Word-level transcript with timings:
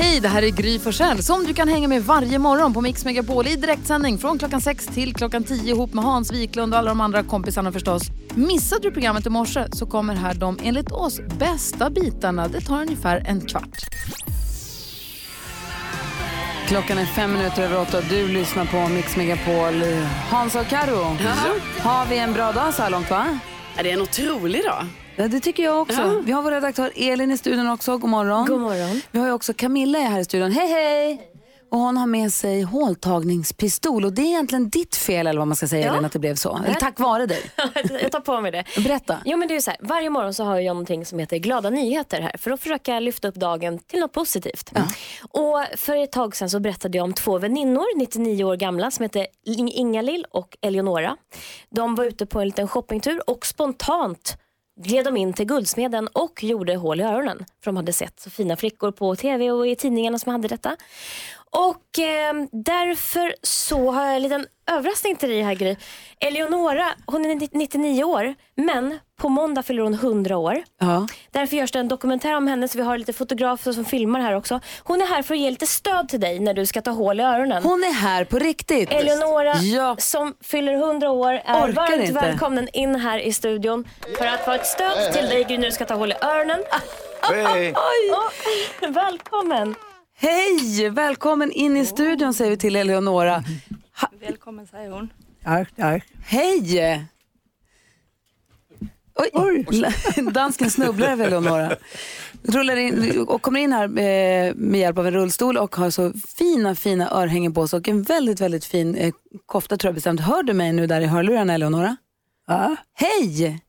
Hej, 0.00 0.20
det 0.20 0.28
här 0.28 0.42
är 0.42 0.48
Gry 0.48 0.78
Forssell 0.78 1.22
som 1.22 1.44
du 1.44 1.54
kan 1.54 1.68
hänga 1.68 1.88
med 1.88 2.04
varje 2.04 2.38
morgon 2.38 2.74
på 2.74 2.80
Mix 2.80 3.04
Megapol 3.04 3.46
i 3.46 3.56
direktsändning 3.56 4.18
från 4.18 4.38
klockan 4.38 4.60
6 4.60 4.86
till 4.86 5.14
klockan 5.14 5.44
10 5.44 5.74
ihop 5.74 5.94
med 5.94 6.04
Hans 6.04 6.32
Wiklund 6.32 6.74
och 6.74 6.78
alla 6.78 6.88
de 6.88 7.00
andra 7.00 7.22
kompisarna 7.22 7.72
förstås. 7.72 8.02
Missade 8.34 8.82
du 8.82 8.90
programmet 8.90 9.26
i 9.26 9.30
morse 9.30 9.66
så 9.72 9.86
kommer 9.86 10.14
här 10.14 10.34
de 10.34 10.58
enligt 10.62 10.92
oss 10.92 11.20
bästa 11.38 11.90
bitarna. 11.90 12.48
Det 12.48 12.60
tar 12.60 12.82
ungefär 12.82 13.22
en 13.26 13.40
kvart. 13.40 13.78
Klockan 16.68 16.98
är 16.98 17.06
fem 17.06 17.32
minuter 17.32 17.62
över 17.62 17.80
åtta 17.80 17.98
och 17.98 18.04
du 18.10 18.28
lyssnar 18.28 18.64
på 18.64 18.94
Mix 18.94 19.16
Megapol. 19.16 19.82
Hans 20.30 20.54
och 20.54 20.66
Karo, 20.66 21.16
har 21.78 22.06
vi 22.06 22.18
en 22.18 22.32
bra 22.32 22.52
dag 22.52 22.74
så 22.74 22.82
här 22.82 22.90
långt 22.90 23.10
va? 23.10 23.38
Ja, 23.76 23.82
det 23.82 23.90
är 23.90 23.94
en 23.94 24.02
otrolig 24.02 24.64
dag. 24.64 24.86
Ja, 25.18 25.28
det 25.28 25.40
tycker 25.40 25.62
jag 25.62 25.80
också. 25.82 26.00
Ja. 26.00 26.20
Vi 26.24 26.32
har 26.32 26.42
vår 26.42 26.50
redaktör 26.50 26.92
Elin 26.96 27.30
i 27.30 27.38
studion 27.38 27.68
också. 27.70 27.98
God 27.98 28.10
morgon. 28.10 28.46
God 28.46 28.60
morgon. 28.60 29.00
Vi 29.10 29.18
har 29.18 29.26
ju 29.26 29.32
också 29.32 29.54
Camilla 29.54 29.98
här 29.98 30.20
i 30.20 30.24
studion. 30.24 30.52
Hej, 30.52 30.68
hej! 30.68 31.30
Och 31.70 31.78
hon 31.78 31.96
har 31.96 32.06
med 32.06 32.32
sig 32.32 32.62
håltagningspistol 32.62 34.04
och 34.04 34.12
det 34.12 34.22
är 34.22 34.26
egentligen 34.26 34.68
ditt 34.68 34.96
fel 34.96 35.26
eller 35.26 35.38
vad 35.38 35.48
man 35.48 35.56
ska 35.56 35.68
säga 35.68 35.86
Ja. 35.86 35.92
Elin 35.92 36.04
att 36.04 36.12
det 36.12 36.18
blev 36.18 36.34
så. 36.34 36.60
Eller 36.66 36.74
tack 36.74 36.98
vare 37.00 37.26
dig. 37.26 37.40
jag 38.02 38.12
tar 38.12 38.20
på 38.20 38.40
mig 38.40 38.50
det. 38.52 38.64
Berätta. 38.84 39.18
Jo, 39.24 39.36
men 39.36 39.48
det 39.48 39.56
är 39.56 39.60
så 39.60 39.70
här, 39.70 39.78
varje 39.82 40.10
morgon 40.10 40.34
så 40.34 40.44
har 40.44 40.56
jag 40.58 40.74
någonting 40.74 41.06
som 41.06 41.18
heter 41.18 41.36
glada 41.38 41.70
nyheter 41.70 42.20
här 42.20 42.32
för 42.38 42.50
att 42.50 42.60
försöka 42.60 43.00
lyfta 43.00 43.28
upp 43.28 43.34
dagen 43.34 43.78
till 43.78 44.00
något 44.00 44.12
positivt. 44.12 44.72
Och 45.30 45.64
för 45.76 45.96
ett 45.96 46.12
tag 46.12 46.36
sedan 46.36 46.50
så 46.50 46.60
berättade 46.60 46.98
jag 46.98 47.04
om 47.04 47.12
två 47.12 47.38
väninnor, 47.38 47.98
99 47.98 48.44
år 48.44 48.56
gamla, 48.56 48.90
som 48.90 49.02
heter 49.02 49.26
Ing- 49.46 49.72
Ingalill 49.74 50.24
och 50.30 50.56
Eleonora. 50.60 51.16
De 51.70 51.94
var 51.94 52.04
ute 52.04 52.26
på 52.26 52.40
en 52.40 52.46
liten 52.46 52.68
shoppingtur 52.68 53.30
och 53.30 53.46
spontant 53.46 54.36
gled 54.78 55.04
de 55.04 55.16
in 55.16 55.32
till 55.32 55.46
Guldsmeden 55.46 56.08
och 56.12 56.44
gjorde 56.44 56.76
hål 56.76 57.00
i 57.00 57.02
öronen. 57.02 57.38
För 57.38 57.70
de 57.70 57.76
hade 57.76 57.92
sett 57.92 58.20
så 58.20 58.30
fina 58.30 58.56
flickor 58.56 58.90
på 58.90 59.16
tv 59.16 59.50
och 59.50 59.66
i 59.66 59.76
tidningarna 59.76 60.18
som 60.18 60.32
hade 60.32 60.48
detta. 60.48 60.76
Och 61.50 61.98
eh, 61.98 62.32
därför 62.52 63.34
så 63.42 63.90
har 63.90 64.04
jag 64.04 64.16
en 64.16 64.22
liten 64.22 64.46
överraskning 64.70 65.16
till 65.16 65.28
dig 65.28 65.42
här 65.42 65.54
Gry. 65.54 65.76
Eleonora, 66.20 66.86
hon 67.06 67.24
är 67.24 67.34
99 67.58 68.04
år, 68.04 68.34
men 68.56 68.98
på 69.20 69.28
måndag 69.28 69.62
fyller 69.62 69.82
hon 69.82 69.94
100 69.94 70.36
år. 70.36 70.62
Ja. 70.80 71.06
Därför 71.30 71.56
görs 71.56 71.72
det 71.72 71.78
en 71.78 71.88
dokumentär 71.88 72.34
om 72.36 72.46
henne, 72.46 72.68
så 72.68 72.78
vi 72.78 72.84
har 72.84 72.98
lite 72.98 73.12
fotografer 73.12 73.72
som 73.72 73.84
filmar 73.84 74.20
här 74.20 74.34
också. 74.36 74.60
Hon 74.82 75.02
är 75.02 75.06
här 75.06 75.22
för 75.22 75.34
att 75.34 75.40
ge 75.40 75.50
lite 75.50 75.66
stöd 75.66 76.08
till 76.08 76.20
dig 76.20 76.38
när 76.40 76.54
du 76.54 76.66
ska 76.66 76.80
ta 76.82 76.90
hål 76.90 77.20
i 77.20 77.22
öronen. 77.22 77.62
Hon 77.62 77.84
är 77.84 77.92
här 77.92 78.24
på 78.24 78.38
riktigt. 78.38 78.90
Eleonora 78.92 79.54
Ja. 79.56 79.96
som 79.98 80.34
fyller 80.44 80.72
100 80.72 81.10
år 81.10 81.32
är 81.32 81.40
Orkar 81.64 81.72
varmt 81.72 82.00
inte. 82.00 82.12
välkommen 82.12 82.68
in 82.72 82.94
här 82.96 83.18
i 83.18 83.32
studion 83.32 83.88
för 84.18 84.26
att 84.26 84.46
vara 84.46 84.56
ett 84.56 84.66
stöd 84.66 85.12
till 85.12 85.26
dig 85.28 85.44
Gry 85.44 85.58
när 85.58 85.64
du 85.66 85.72
ska 85.72 85.84
ta 85.84 85.94
hål 85.94 86.12
i 86.12 86.14
öronen. 86.22 86.60
Hej! 87.22 87.74
Åh, 88.12 88.90
välkommen! 88.90 89.74
Hej! 90.20 90.88
Välkommen 90.90 91.52
in 91.52 91.76
i 91.76 91.86
studion 91.86 92.34
säger 92.34 92.50
vi 92.50 92.56
till 92.56 92.76
Eleonora. 92.76 93.44
Välkommen 94.20 94.66
säger 94.66 94.90
hon. 94.90 95.12
Tack, 95.44 95.76
tack. 95.76 96.04
Hej! 96.24 97.04
Oj, 99.32 99.66
dansken 100.32 100.70
snubblar 100.70 101.08
över 101.08 101.26
Eleonora. 101.26 101.76
Rullar 102.42 102.76
in 102.76 103.24
och 103.28 103.42
kommer 103.42 103.60
in 103.60 103.72
här 103.72 103.84
eh, 103.84 104.54
med 104.54 104.80
hjälp 104.80 104.98
av 104.98 105.06
en 105.06 105.14
rullstol 105.14 105.56
och 105.56 105.76
har 105.76 105.90
så 105.90 106.12
fina, 106.38 106.74
fina 106.74 107.10
örhängen 107.10 107.54
på 107.54 107.68
sig 107.68 107.76
och 107.76 107.88
en 107.88 108.02
väldigt, 108.02 108.40
väldigt 108.40 108.64
fin 108.64 108.94
eh, 108.94 109.14
kofta 109.46 109.76
tror 109.76 109.88
jag 109.88 109.94
bestämt. 109.94 110.20
Hör 110.20 110.42
du 110.42 110.52
mig 110.52 110.72
nu 110.72 110.86
där 110.86 111.00
i 111.00 111.06
hörlurarna 111.06 111.54
Eleonora? 111.54 111.96
Ja, 112.46 112.76
Hej! 112.94 113.60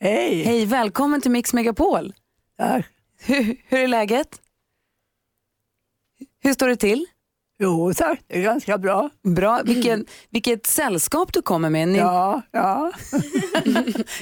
hej. 0.00 0.42
Hej, 0.42 0.66
välkommen 0.66 1.20
till 1.20 1.30
Mix 1.30 1.52
Megapol. 1.52 2.12
Tack. 2.58 2.86
Hur, 3.24 3.56
hur 3.68 3.78
är 3.78 3.88
läget? 3.88 4.38
Hur 6.42 6.52
står 6.52 6.68
det 6.68 6.76
till? 6.76 7.06
Jo 7.58 7.94
tack, 7.94 8.20
det 8.26 8.38
är 8.38 8.42
ganska 8.42 8.78
bra. 8.78 9.10
Bra. 9.22 9.62
Vilken, 9.64 10.06
vilket 10.30 10.66
sällskap 10.66 11.32
du 11.32 11.42
kommer 11.42 11.70
med. 11.70 11.88
Ni, 11.88 11.98
Ja, 11.98 12.42
ja. 12.50 12.92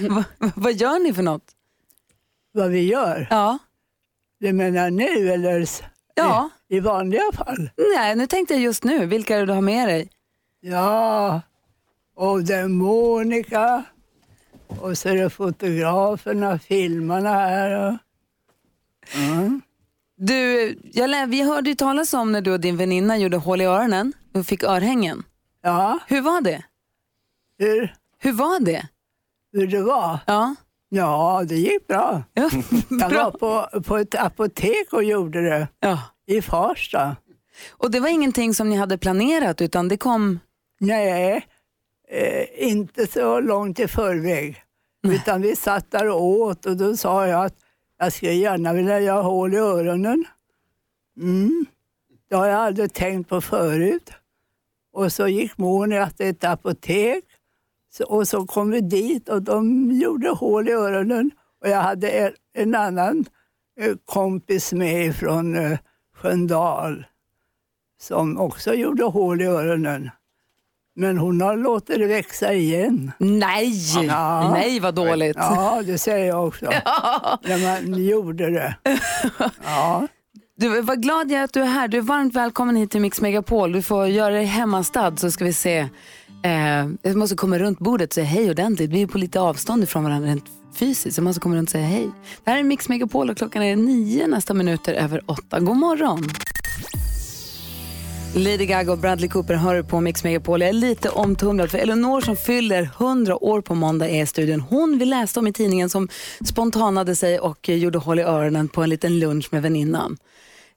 va, 0.08 0.24
vad 0.54 0.72
gör 0.72 0.98
ni 0.98 1.14
för 1.14 1.22
något? 1.22 1.44
Vad 2.52 2.70
vi 2.70 2.80
gör. 2.82 3.26
Ja. 3.30 3.58
Du 4.40 4.52
menar 4.52 4.90
nu 4.90 5.30
eller 5.32 5.68
Ja. 6.14 6.50
i, 6.68 6.76
i 6.76 6.80
vanliga 6.80 7.32
fall? 7.34 7.70
Nej, 7.96 8.16
nu 8.16 8.26
tänkte 8.26 8.54
jag 8.54 8.62
just 8.62 8.84
nu. 8.84 9.06
Vilka 9.06 9.36
är 9.36 9.40
det 9.40 9.46
du 9.46 9.52
har 9.52 9.60
med 9.60 9.88
dig? 9.88 10.10
Ja, 10.60 11.40
och 12.16 12.44
det 12.44 12.54
är 12.54 12.68
Monica. 12.68 13.84
Och 14.80 14.98
så 14.98 15.08
är 15.08 15.14
det 15.14 15.30
fotograferna, 15.30 16.58
filmarna 16.58 17.28
här. 17.30 17.88
Och, 17.88 17.96
mm. 19.16 19.60
Du, 20.22 20.74
jag, 20.92 21.26
vi 21.26 21.42
hörde 21.42 21.68
ju 21.70 21.74
talas 21.76 22.14
om 22.14 22.32
när 22.32 22.40
du 22.40 22.52
och 22.52 22.60
din 22.60 22.76
väninna 22.76 23.18
gjorde 23.18 23.36
hål 23.36 23.60
i 23.60 23.64
öronen 23.64 24.12
och 24.34 24.46
fick 24.46 24.62
örhängen. 24.62 25.22
Ja, 25.62 25.98
Hur 26.06 26.20
var 26.20 26.40
det? 26.40 26.62
hur, 27.58 27.94
Hur 28.18 28.32
var 28.32 28.60
det? 28.60 28.88
hur 29.52 29.66
det 29.66 29.82
var? 29.82 30.18
Ja. 30.26 30.54
Ja, 30.88 31.42
det 31.48 31.54
gick 31.56 31.86
bra. 31.86 32.22
Ja, 32.34 32.50
Jag 32.90 33.10
bra. 33.10 33.24
var 33.24 33.30
på, 33.68 33.82
på 33.82 33.96
ett 33.96 34.14
apotek 34.14 34.92
och 34.92 35.04
gjorde 35.04 35.40
det 35.40 35.68
Ja. 35.80 35.98
i 36.26 36.42
Farsta. 36.42 37.16
Och 37.70 37.90
det 37.90 38.00
var 38.00 38.08
ingenting 38.08 38.54
som 38.54 38.68
ni 38.70 38.76
hade 38.76 38.98
planerat 38.98 39.60
utan 39.60 39.88
det 39.88 39.96
kom... 39.96 40.38
Nej, 40.80 41.46
eh, 42.10 42.68
inte 42.68 43.06
så 43.06 43.40
långt 43.40 43.78
i 43.80 43.88
förväg. 43.88 44.62
Utan 45.06 45.42
vi 45.42 45.56
satt 45.56 45.90
där 45.90 46.08
och 46.08 46.22
åt 46.24 46.66
och 46.66 46.76
då 46.76 46.96
sa 46.96 47.26
jag 47.26 47.44
att 47.44 47.54
jag 48.00 48.12
skulle 48.12 48.32
gärna 48.32 48.72
vilja 48.72 49.00
göra 49.00 49.22
hål 49.22 49.54
i 49.54 49.56
öronen. 49.56 50.24
Mm. 51.16 51.66
Det 52.28 52.36
har 52.36 52.46
jag 52.46 52.60
aldrig 52.60 52.92
tänkt 52.92 53.28
på 53.28 53.40
förut. 53.40 54.12
Och 54.92 55.12
så 55.12 55.28
gick 55.28 55.58
Monica 55.58 56.10
till 56.10 56.26
ett 56.26 56.44
apotek 56.44 57.24
så, 57.90 58.04
och 58.04 58.28
så 58.28 58.46
kom 58.46 58.70
vi 58.70 58.80
dit 58.80 59.28
och 59.28 59.42
de 59.42 59.90
gjorde 59.92 60.28
hål 60.28 60.68
i 60.68 60.72
öronen. 60.72 61.30
Och 61.60 61.68
jag 61.68 61.82
hade 61.82 62.10
en, 62.10 62.32
en 62.52 62.74
annan 62.74 63.24
eh, 63.80 63.96
kompis 64.04 64.72
med 64.72 65.16
från 65.16 65.56
eh, 65.56 65.78
Sköndal 66.14 67.04
som 68.00 68.38
också 68.38 68.74
gjorde 68.74 69.04
hål 69.04 69.40
i 69.40 69.46
öronen. 69.46 70.10
Men 70.96 71.18
hon 71.18 71.40
har 71.40 71.56
låtit 71.56 71.98
det 71.98 72.06
växa 72.06 72.52
igen. 72.52 73.12
Nej! 73.18 73.72
Ja. 74.06 74.50
Nej, 74.52 74.80
vad 74.80 74.94
dåligt. 74.94 75.36
Ja, 75.36 75.82
det 75.86 75.98
säger 75.98 76.26
jag 76.26 76.46
också. 76.48 76.64
När 77.42 77.82
man 77.92 78.04
gjorde 78.04 78.50
det. 78.50 78.74
Ja, 79.64 80.06
Du, 80.56 80.80
vad 80.82 81.02
glad 81.02 81.30
jag 81.30 81.40
är 81.40 81.44
att 81.44 81.52
du 81.52 81.60
är 81.60 81.66
här. 81.66 81.88
Du 81.88 81.96
är 81.98 82.02
varmt 82.02 82.34
välkommen 82.34 82.76
hit 82.76 82.90
till 82.90 83.00
Mix 83.00 83.20
Megapol. 83.20 83.72
Du 83.72 83.82
får 83.82 84.06
göra 84.06 84.34
dig 84.34 84.44
hemmastad 84.44 85.16
så 85.16 85.30
ska 85.30 85.44
vi 85.44 85.52
se. 85.52 85.78
Eh, 86.42 86.88
jag 87.02 87.16
måste 87.16 87.36
komma 87.36 87.58
runt 87.58 87.78
bordet 87.78 88.10
och 88.10 88.14
säga 88.14 88.26
hej 88.26 88.50
ordentligt. 88.50 88.90
Vi 88.90 89.02
är 89.02 89.06
på 89.06 89.18
lite 89.18 89.40
avstånd 89.40 89.82
ifrån 89.82 90.04
varandra 90.04 90.28
rent 90.28 90.44
fysiskt. 90.74 91.16
Jag 91.18 91.24
måste 91.24 91.40
komma 91.40 91.56
runt 91.56 91.68
och 91.68 91.72
säga 91.72 91.86
hej. 91.86 92.08
Det 92.44 92.50
här 92.50 92.58
är 92.58 92.62
Mix 92.62 92.88
Megapol 92.88 93.30
och 93.30 93.36
klockan 93.36 93.62
är 93.62 93.76
nio 93.76 94.26
nästa 94.26 94.54
minuter 94.54 94.94
över 94.94 95.20
åtta. 95.26 95.60
God 95.60 95.76
morgon. 95.76 96.24
Lady 98.34 98.66
Gaga 98.66 98.92
och 98.92 98.98
Bradley 98.98 99.28
Cooper 99.28 99.54
hör 99.54 99.82
på 99.82 100.00
Mix 100.00 100.24
Megapol. 100.24 100.60
Jag 100.60 100.68
är 100.68 100.72
lite 100.72 101.08
omtumlad 101.10 101.70
för 101.70 101.78
Eleanor 101.78 102.20
som 102.20 102.36
fyller 102.36 102.82
100 102.82 103.44
år 103.44 103.60
på 103.60 103.74
måndag 103.74 104.08
är 104.08 104.22
i 104.22 104.26
studion. 104.26 104.60
Hon 104.60 104.98
vi 104.98 105.04
läste 105.04 105.40
om 105.40 105.46
i 105.46 105.52
tidningen 105.52 105.90
som 105.90 106.08
spontanade 106.44 107.16
sig 107.16 107.38
och 107.40 107.68
gjorde 107.68 107.98
hål 107.98 108.18
i 108.18 108.22
öronen 108.22 108.68
på 108.68 108.82
en 108.82 108.90
liten 108.90 109.18
lunch 109.18 109.48
med 109.52 109.62
väninnan. 109.62 110.16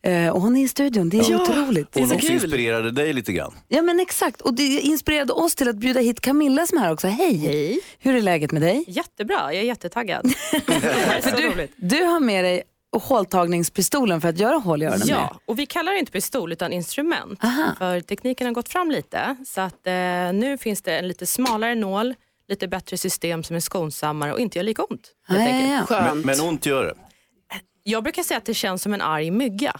Eh, 0.04 0.30
och 0.30 0.42
hon 0.42 0.56
är 0.58 0.64
i 0.64 0.68
studion, 0.68 1.10
det 1.10 1.18
är 1.18 1.42
otroligt. 1.42 1.92
Det 1.92 2.00
är 2.00 2.02
Hon 2.02 2.10
så 2.10 2.16
också 2.16 2.28
kul. 2.28 2.36
inspirerade 2.36 2.92
dig 2.92 3.14
lite 3.14 3.34
grann. 3.34 3.54
Ja 3.68 3.82
men 3.82 4.00
exakt, 4.00 4.42
och 4.42 4.54
det 4.54 4.64
inspirerade 4.64 5.34
oss 5.34 5.56
till 5.56 5.68
att 5.70 5.76
bjuda 5.76 6.00
hit 6.00 6.22
Camilla 6.22 6.66
som 6.68 6.78
är 6.78 6.82
här 6.82 6.94
också. 6.94 7.08
Hej! 7.08 7.36
Hej. 7.38 7.80
Hur 8.00 8.16
är 8.16 8.22
läget 8.22 8.52
med 8.52 8.62
dig? 8.62 8.84
Jättebra, 8.88 9.36
jag 9.54 9.56
är 9.56 9.62
jättetaggad. 9.68 10.34
så 11.24 11.30
Du, 11.38 11.48
roligt. 11.50 11.72
du 11.76 12.04
har 12.04 12.20
med 12.20 12.44
dig 12.44 12.64
håltagningspistolen 13.02 14.22
för 14.22 14.30
att 14.30 14.40
göra 14.40 14.56
hål 14.56 14.84
i 14.84 14.86
öronen 14.86 15.00
med. 15.00 15.10
Ja, 15.10 15.40
och 15.46 15.60
vi 15.60 15.66
kallar 15.66 15.92
det 15.92 16.00
inte 16.00 16.12
pistol 16.12 16.52
utan 16.52 16.74
instrument. 16.74 17.44
Aha. 17.44 17.76
För 17.78 18.02
tekniken 18.02 18.48
har 18.48 18.54
gått 18.54 18.70
fram 18.70 18.92
lite. 18.92 19.36
Så 19.46 19.62
att 19.62 19.88
eh, 19.88 19.94
nu 20.34 20.58
finns 20.58 20.82
det 20.82 20.98
en 20.98 21.08
lite 21.08 21.26
smalare 21.26 21.76
nål, 21.76 22.16
lite 22.48 22.68
bättre 22.68 22.98
system 22.98 23.44
som 23.44 23.56
är 23.56 23.60
skonsammare 23.60 24.34
och 24.34 24.40
inte 24.40 24.60
gör 24.60 24.64
lika 24.64 24.84
ont. 24.84 25.12
helt 25.62 25.90
Ja, 25.90 25.96
ja. 26.00 26.14
Men, 26.14 26.22
men 26.22 26.40
ont 26.42 26.66
gör 26.66 26.86
det. 26.86 26.94
Jag 27.84 28.04
brukar 28.04 28.24
säga 28.24 28.38
att 28.38 28.46
det 28.46 28.54
känns 28.54 28.82
som 28.82 28.94
en 28.94 29.02
arg 29.02 29.32
mygga. 29.32 29.80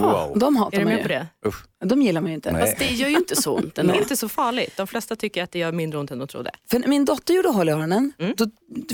Wow. 0.00 0.38
De 0.38 0.56
hatar 0.56 0.76
Är 0.76 0.80
du 0.80 0.84
man 0.84 0.92
med 0.94 0.96
ju. 0.98 1.02
på 1.02 1.08
det? 1.08 1.26
Usch. 1.46 1.64
De 1.84 2.02
gillar 2.02 2.20
man 2.20 2.30
ju 2.30 2.34
inte. 2.34 2.52
Nej. 2.52 2.60
Fast 2.60 2.78
det 2.78 2.84
gör 2.90 3.08
ju 3.08 3.16
inte 3.16 3.36
så 3.36 3.54
ont 3.56 3.74
Det 3.74 3.80
är 3.82 3.94
inte 4.00 4.16
så 4.16 4.28
farligt. 4.28 4.76
De 4.76 4.86
flesta 4.86 5.16
tycker 5.16 5.42
att 5.44 5.50
det 5.52 5.58
gör 5.58 5.72
mindre 5.72 5.98
ont 5.98 6.10
än 6.10 6.18
de 6.18 6.28
trodde. 6.28 6.50
För 6.70 6.78
när 6.78 6.88
min 6.88 7.04
dotter 7.04 7.34
gjorde 7.34 7.48
hål 7.48 7.68
i 7.68 7.72
öronen, 7.72 8.12
då, 8.36 8.46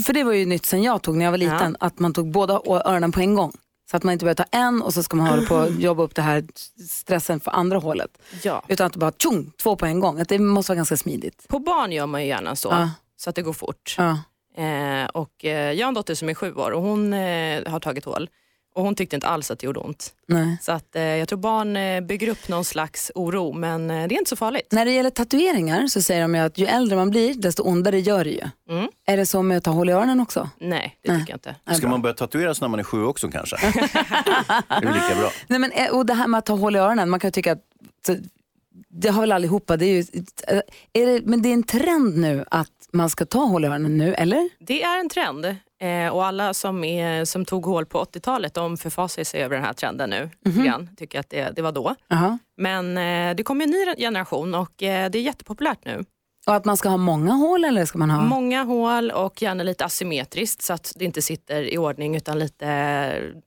för 0.05 0.13
det 0.13 0.23
var 0.23 0.33
ju 0.33 0.45
nytt 0.45 0.65
sen 0.65 0.83
jag 0.83 1.01
tog 1.01 1.17
när 1.17 1.25
jag 1.25 1.31
var 1.31 1.37
liten, 1.37 1.77
att 1.79 1.99
man 1.99 2.13
tog 2.13 2.31
båda 2.31 2.59
å- 2.59 2.81
öronen 2.85 3.11
på 3.11 3.19
en 3.19 3.35
gång. 3.35 3.51
Så 3.91 3.97
att 3.97 4.03
man 4.03 4.13
inte 4.13 4.25
behöver 4.25 4.43
ta 4.43 4.57
en 4.57 4.81
och 4.81 4.93
så 4.93 5.03
ska 5.03 5.15
man 5.17 5.27
hålla 5.27 5.47
på 5.47 5.55
och 5.55 5.71
jobba 5.79 6.03
upp 6.03 6.15
det 6.15 6.21
här 6.21 6.43
stressen 6.89 7.39
för 7.39 7.51
andra 7.51 7.77
hålet. 7.77 8.17
Ja. 8.43 8.63
Utan 8.67 8.87
att 8.87 8.93
det 8.93 8.99
bara 8.99 9.11
tjong, 9.17 9.51
två 9.61 9.75
på 9.75 9.85
en 9.85 9.99
gång. 9.99 10.19
Att 10.19 10.29
det 10.29 10.39
måste 10.39 10.71
vara 10.71 10.75
ganska 10.77 10.97
smidigt. 10.97 11.47
På 11.47 11.59
barn 11.59 11.91
gör 11.91 12.05
man 12.05 12.21
ju 12.21 12.27
gärna 12.27 12.55
så, 12.55 12.69
Ja. 12.69 12.89
så 13.17 13.29
att 13.29 13.35
det 13.35 13.41
går 13.41 13.53
fort. 13.53 13.95
Ja. 13.97 14.09
Eh, 14.63 15.05
och, 15.13 15.45
eh, 15.45 15.71
jag 15.71 15.85
har 15.85 15.87
en 15.87 15.93
dotter 15.93 16.15
som 16.15 16.29
är 16.29 16.33
sju 16.33 16.53
år 16.53 16.71
och 16.71 16.81
hon 16.81 17.13
eh, 17.13 17.67
har 17.71 17.79
tagit 17.79 18.05
hål. 18.05 18.29
Och 18.73 18.83
hon 18.83 18.95
tyckte 18.95 19.15
inte 19.15 19.27
alls 19.27 19.51
att 19.51 19.59
det 19.59 19.65
gjorde 19.65 19.79
ont. 19.79 20.13
Nej. 20.27 20.57
Så 20.61 20.71
att, 20.71 20.95
eh, 20.95 21.01
jag 21.01 21.27
tror 21.27 21.39
barn 21.39 21.75
eh, 21.75 22.01
bygger 22.01 22.27
upp 22.27 22.47
någon 22.47 22.65
slags 22.65 23.11
oro, 23.15 23.53
men 23.53 23.91
eh, 23.91 24.07
det 24.07 24.15
är 24.15 24.17
inte 24.17 24.29
så 24.29 24.35
farligt. 24.35 24.67
När 24.71 24.85
det 24.85 24.91
gäller 24.91 25.09
tatueringar 25.09 25.87
så 25.87 26.01
säger 26.01 26.21
de 26.21 26.35
ju 26.35 26.41
att 26.41 26.57
ju 26.57 26.65
äldre 26.65 26.97
man 26.97 27.09
blir 27.09 27.33
desto 27.33 27.63
ondare 27.63 27.99
gör 27.99 28.23
det 28.23 28.29
ju. 28.29 28.43
Mm. 28.69 28.89
Är 29.05 29.17
det 29.17 29.25
så 29.25 29.41
med 29.41 29.57
att 29.57 29.63
ta 29.63 29.71
hål 29.71 29.89
i 29.89 29.91
öronen 29.91 30.19
också? 30.19 30.49
Nej, 30.59 30.97
det 31.01 31.11
Nej. 31.11 31.21
tycker 31.21 31.33
jag 31.33 31.37
inte. 31.37 31.75
Ska 31.77 31.87
man 31.87 32.01
börja 32.01 32.13
tatueras 32.13 32.61
när 32.61 32.67
man 32.67 32.79
är 32.79 32.83
sju 32.83 33.03
också 33.03 33.29
kanske? 33.29 33.55
det 34.67 34.87
är 34.87 34.93
lika 34.93 35.15
bra. 35.19 35.31
Nej, 35.47 35.59
men, 35.59 35.71
eh, 35.71 35.89
och 35.91 36.05
det 36.05 36.13
här 36.13 36.27
med 36.27 36.37
att 36.37 36.45
ta 36.45 36.53
hål 36.53 36.75
i 36.75 36.79
öronen, 36.79 37.09
man 37.09 37.19
kan 37.19 37.27
ju 37.27 37.31
tycka 37.31 37.51
att 37.51 37.63
så, 38.05 38.15
det 38.89 39.09
har 39.09 39.21
väl 39.21 39.31
allihopa, 39.31 39.77
det 39.77 39.85
är 39.85 39.93
ju, 39.93 40.23
är 40.93 41.05
det, 41.05 41.21
men 41.25 41.41
det 41.41 41.49
är 41.49 41.53
en 41.53 41.63
trend 41.63 42.17
nu 42.17 42.45
att 42.51 42.69
man 42.91 43.09
ska 43.09 43.25
ta 43.25 43.39
hål 43.39 43.63
i 43.65 43.67
öronen 43.67 43.97
nu, 43.97 44.13
eller? 44.13 44.49
Det 44.59 44.83
är 44.83 44.99
en 44.99 45.09
trend 45.09 45.55
eh, 45.81 46.07
och 46.07 46.25
alla 46.25 46.53
som, 46.53 46.83
är, 46.83 47.25
som 47.25 47.45
tog 47.45 47.65
hål 47.65 47.85
på 47.85 48.03
80-talet 48.03 48.53
de 48.53 48.77
förfasar 48.77 49.23
sig 49.23 49.43
över 49.43 49.55
den 49.55 49.65
här 49.65 49.73
trenden 49.73 50.09
nu. 50.09 50.29
grann. 50.63 50.89
Tycker 50.97 51.19
att 51.19 51.29
det, 51.29 51.55
det 51.55 51.61
var 51.61 51.71
då. 51.71 51.95
Jaha. 52.07 52.37
Men 52.57 52.97
eh, 52.97 53.35
det 53.35 53.43
kommer 53.43 53.65
en 53.65 53.71
ny 53.71 53.85
generation 53.97 54.55
och 54.55 54.83
eh, 54.83 55.09
det 55.09 55.17
är 55.17 55.21
jättepopulärt 55.21 55.85
nu. 55.85 56.05
Och 56.47 56.55
att 56.55 56.65
man 56.65 56.77
ska 56.77 56.89
ha 56.89 56.97
många 56.97 57.31
hål 57.33 57.65
eller 57.65 57.85
ska 57.85 57.97
man 57.97 58.09
ha? 58.09 58.21
Många 58.21 58.63
hål 58.63 59.11
och 59.11 59.41
gärna 59.41 59.63
lite 59.63 59.85
asymmetriskt 59.85 60.61
så 60.61 60.73
att 60.73 60.93
det 60.95 61.05
inte 61.05 61.21
sitter 61.21 61.73
i 61.73 61.77
ordning 61.77 62.15
utan 62.15 62.39
lite, 62.39 62.65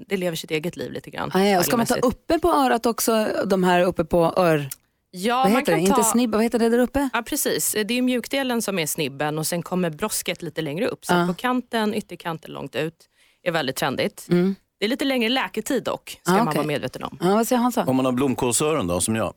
det 0.08 0.16
lever 0.16 0.36
sitt 0.36 0.50
eget 0.50 0.76
liv 0.76 0.92
lite 0.92 1.10
grann. 1.10 1.30
Ah, 1.34 1.40
ja. 1.40 1.58
och 1.58 1.64
Ska 1.64 1.76
man 1.76 1.86
ta 1.86 1.94
uppe 1.94 2.38
på 2.38 2.48
örat 2.52 2.86
också, 2.86 3.28
de 3.46 3.64
här 3.64 3.80
uppe 3.80 4.04
på 4.04 4.32
ör... 4.36 4.68
Ja, 5.16 5.36
vad 5.36 5.44
man 5.52 5.60
heter 5.60 5.72
det? 5.72 5.78
kan 5.78 5.80
Inte 5.86 5.94
ta... 6.02 6.02
snibb, 6.04 6.32
vad 6.34 6.42
heter 6.42 6.58
det 6.58 6.68
där 6.68 6.78
uppe? 6.78 7.08
Ja 7.12 7.22
precis, 7.22 7.76
det 7.84 7.94
är 7.98 8.02
mjukdelen 8.02 8.62
som 8.62 8.78
är 8.78 8.86
snibben 8.86 9.38
och 9.38 9.46
sen 9.46 9.62
kommer 9.62 9.90
brosket 9.90 10.42
lite 10.42 10.62
längre 10.62 10.86
upp. 10.86 11.04
Så 11.04 11.12
Ja. 11.14 11.26
på 11.26 11.34
kanten, 11.34 11.94
ytterkanten 11.94 12.50
långt 12.52 12.76
ut 12.76 12.94
är 13.42 13.52
väldigt 13.52 13.76
trendigt. 13.76 14.26
Mm. 14.30 14.54
Det 14.78 14.84
är 14.84 14.88
lite 14.88 15.04
längre 15.04 15.28
läketid 15.28 15.84
dock, 15.84 16.20
ska 16.22 16.32
Ah, 16.32 16.36
man 16.36 16.48
okej. 16.48 16.56
vara 16.56 16.66
medveten 16.66 17.02
om. 17.02 17.18
Ja, 17.22 17.34
vad 17.34 17.48
säger 17.48 17.62
Hansa? 17.62 17.84
Om 17.84 17.96
man 17.96 18.04
har 18.04 18.12
blomkålsöron 18.12 18.86
då, 18.86 19.00
som 19.00 19.16
jag. 19.16 19.34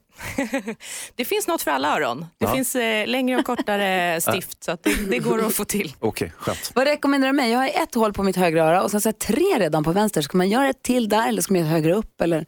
Det 1.16 1.26
finns 1.26 1.48
något 1.48 1.62
för 1.62 1.72
alla 1.72 1.96
öron. 1.98 2.20
Det 2.20 2.46
Ja. 2.46 2.54
finns 2.54 2.76
eh, 2.76 3.08
längre 3.08 3.38
och 3.40 3.46
kortare 3.46 4.22
stift 4.32 4.64
så 4.64 4.72
att 4.72 4.84
det, 4.84 5.10
det 5.10 5.20
går 5.20 5.46
att 5.46 5.54
få 5.54 5.66
till. 5.66 5.94
Okej, 6.00 6.34
skönt. 6.38 6.72
Vad 6.76 6.88
rekommenderar 6.88 7.32
du 7.32 7.36
mig? 7.36 7.52
Jag 7.52 7.60
har 7.60 7.68
ett 7.68 7.96
hål 7.96 8.14
på 8.14 8.24
mitt 8.24 8.36
högra 8.36 8.64
öra 8.66 8.84
och 8.84 8.92
sen 8.92 9.02
så 9.02 9.12
tre 9.12 9.44
redan 9.60 9.84
på 9.84 9.92
vänster. 9.92 10.22
Ska 10.22 10.38
man 10.38 10.50
göra 10.50 10.70
ett 10.70 10.82
till 10.84 11.10
där 11.10 11.28
eller 11.28 11.42
ska 11.42 11.54
man 11.54 11.60
göra 11.62 11.72
högre 11.72 11.94
upp? 11.94 12.22
Eller? 12.22 12.46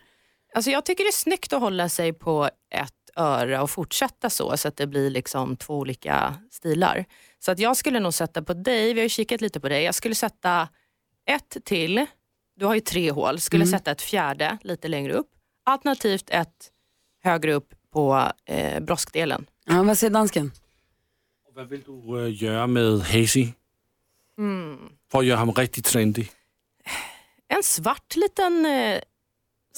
Alltså 0.56 0.72
jag 0.72 0.86
tycker 0.86 1.04
det 1.04 1.10
är 1.10 1.12
snyggt 1.12 1.54
att 1.54 1.60
hålla 1.62 1.90
sig 1.90 2.14
på 2.14 2.46
ett 2.76 2.94
öra 3.20 3.62
och 3.62 3.70
fortsätta 3.70 4.30
så, 4.30 4.58
så 4.58 4.68
att 4.68 4.78
det 4.78 4.88
blir 4.88 5.10
liksom 5.10 5.56
två 5.56 5.78
olika 5.78 6.36
stilar. 6.52 7.06
Så 7.40 7.52
att 7.52 7.60
jag 7.60 7.78
skulle 7.78 8.00
nog 8.00 8.14
sätta 8.14 8.42
på 8.42 8.54
dig, 8.54 8.94
vi 8.94 9.00
har 9.00 9.06
ju 9.06 9.10
kikat 9.10 9.42
lite 9.42 9.60
på 9.60 9.70
dig, 9.70 9.84
jag 9.84 9.96
skulle 9.96 10.16
sätta 10.16 10.70
ett 11.26 11.58
till, 11.66 12.06
du 12.56 12.66
har 12.66 12.76
ju 12.76 12.82
tre 12.82 13.12
hål, 13.12 13.40
skulle 13.40 13.68
sätta 13.68 13.92
ett 13.92 14.02
fjärde 14.02 14.58
lite 14.62 14.88
längre 14.88 15.14
upp, 15.14 15.30
alternativt 15.64 16.30
ett 16.30 16.72
högre 17.24 17.54
upp 17.54 17.74
på 17.94 18.32
eh, 18.46 18.80
broskdelen. 18.80 19.46
Ja, 19.66 19.84
vad 19.84 19.98
säger 19.98 20.14
dansken? 20.14 20.52
Hvad 21.54 21.66
vil 21.66 21.82
du 21.82 22.18
øh, 22.18 22.40
gøre 22.40 22.68
med 22.68 23.00
Hasi? 23.02 23.54
For 25.12 25.20
at 25.20 25.26
gøre 25.26 25.38
ham 25.38 25.50
rigtig 25.50 25.84
trendy. 25.84 26.24
En 27.50 27.64
svart 27.64 28.16
liten 28.16 28.66
eh, 28.66 29.02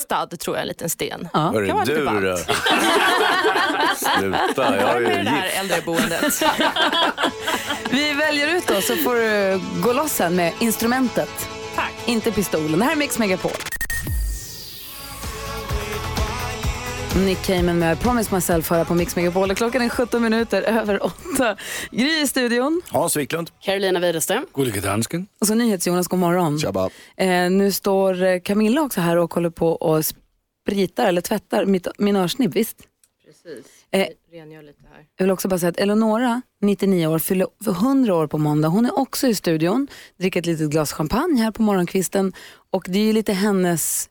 stad 0.01 0.39
tror 0.39 0.56
jag, 0.56 0.62
en 0.62 0.68
liten 0.68 0.89
sten. 0.89 1.30
Ja. 1.33 1.39
Hörru 1.39 1.68
kan 1.68 1.75
vara 1.75 1.86
du 1.86 2.06
då. 2.06 2.38
Sluta, 4.19 4.75
jag 4.77 4.95
är 5.03 5.18
ju 5.18 5.24
det 5.24 5.30
här 5.30 5.45
gift. 5.45 5.59
äldreboendet. 5.59 6.44
Vi 7.89 8.13
väljer 8.13 8.56
ut 8.57 8.68
då 8.68 8.81
så 8.81 8.95
får 8.95 9.15
du 9.15 9.62
gå 9.81 9.94
loss 9.94 10.12
sen 10.13 10.36
med 10.36 10.53
instrumentet. 10.59 11.50
Tack. 11.75 11.94
Inte 12.06 12.31
pistolen. 12.31 12.80
Det 12.80 12.86
här 12.86 12.92
är 12.92 12.95
Mix 12.95 13.19
Megapol. 13.19 13.51
Nick 17.16 17.42
Cayman 17.42 17.80
med 17.80 18.00
Promise 18.00 18.36
Myself 18.36 18.69
här 18.69 18.86
på 18.86 18.96
Mix 18.96 19.16
Megapol. 19.16 19.56
Klockan 19.56 19.81
är 19.81 19.90
17 19.90 20.22
minuter 20.22 20.62
över 20.62 21.06
8. 21.06 21.58
Gry 21.92 22.22
i 22.22 22.28
studion 22.28 22.81
Hans 22.90 23.16
Wiklund. 23.16 23.50
Carolina 23.62 24.00
Widerström. 24.00 24.46
Gullige 24.54 24.81
dansken. 24.81 25.28
och 25.42 25.48
så 25.48 25.54
NyhetsJonas, 25.54 26.08
god 26.08 26.19
morgon. 26.19 26.60
Eh, 27.18 27.50
nu 27.50 27.72
står 27.72 28.24
eh, 28.24 28.40
Camilla 28.40 28.81
också 28.81 29.02
här 29.02 29.18
och 29.18 29.34
håller 29.34 29.50
på 29.50 29.69
och 29.72 30.06
spritar 30.06 31.06
eller 31.08 31.22
tvättar 31.22 31.66
mitt, 31.66 31.88
min 31.98 32.16
örsnibb, 32.16 32.54
visst? 32.54 32.78
Precis. 33.25 33.66
Eh, 33.92 34.08
Rengör 34.31 34.63
lite 34.63 34.84
här. 34.94 35.06
Jag 35.18 35.25
vill 35.25 35.31
också 35.31 35.48
bara 35.48 35.60
säga 35.60 35.69
att 35.69 35.78
Eleonora, 35.80 36.42
99 36.62 37.08
år, 37.08 37.19
fyller 37.19 37.48
100 37.68 38.16
år 38.16 38.28
på 38.28 38.38
måndag. 38.38 38.68
Hon 38.68 38.86
är 38.86 39.00
också 39.00 39.28
i 39.28 39.36
studion, 39.36 39.88
dricker 40.19 40.40
ett 40.40 40.46
litet 40.46 40.69
glas 40.69 40.94
champagne 40.94 41.42
här 41.42 41.52
på 41.52 41.62
morgonkvisten 41.62 42.34
och 42.72 42.84
det 42.88 43.00
är 43.00 43.04
ju 43.04 43.13
lite 43.13 43.34
hennes 43.34 44.10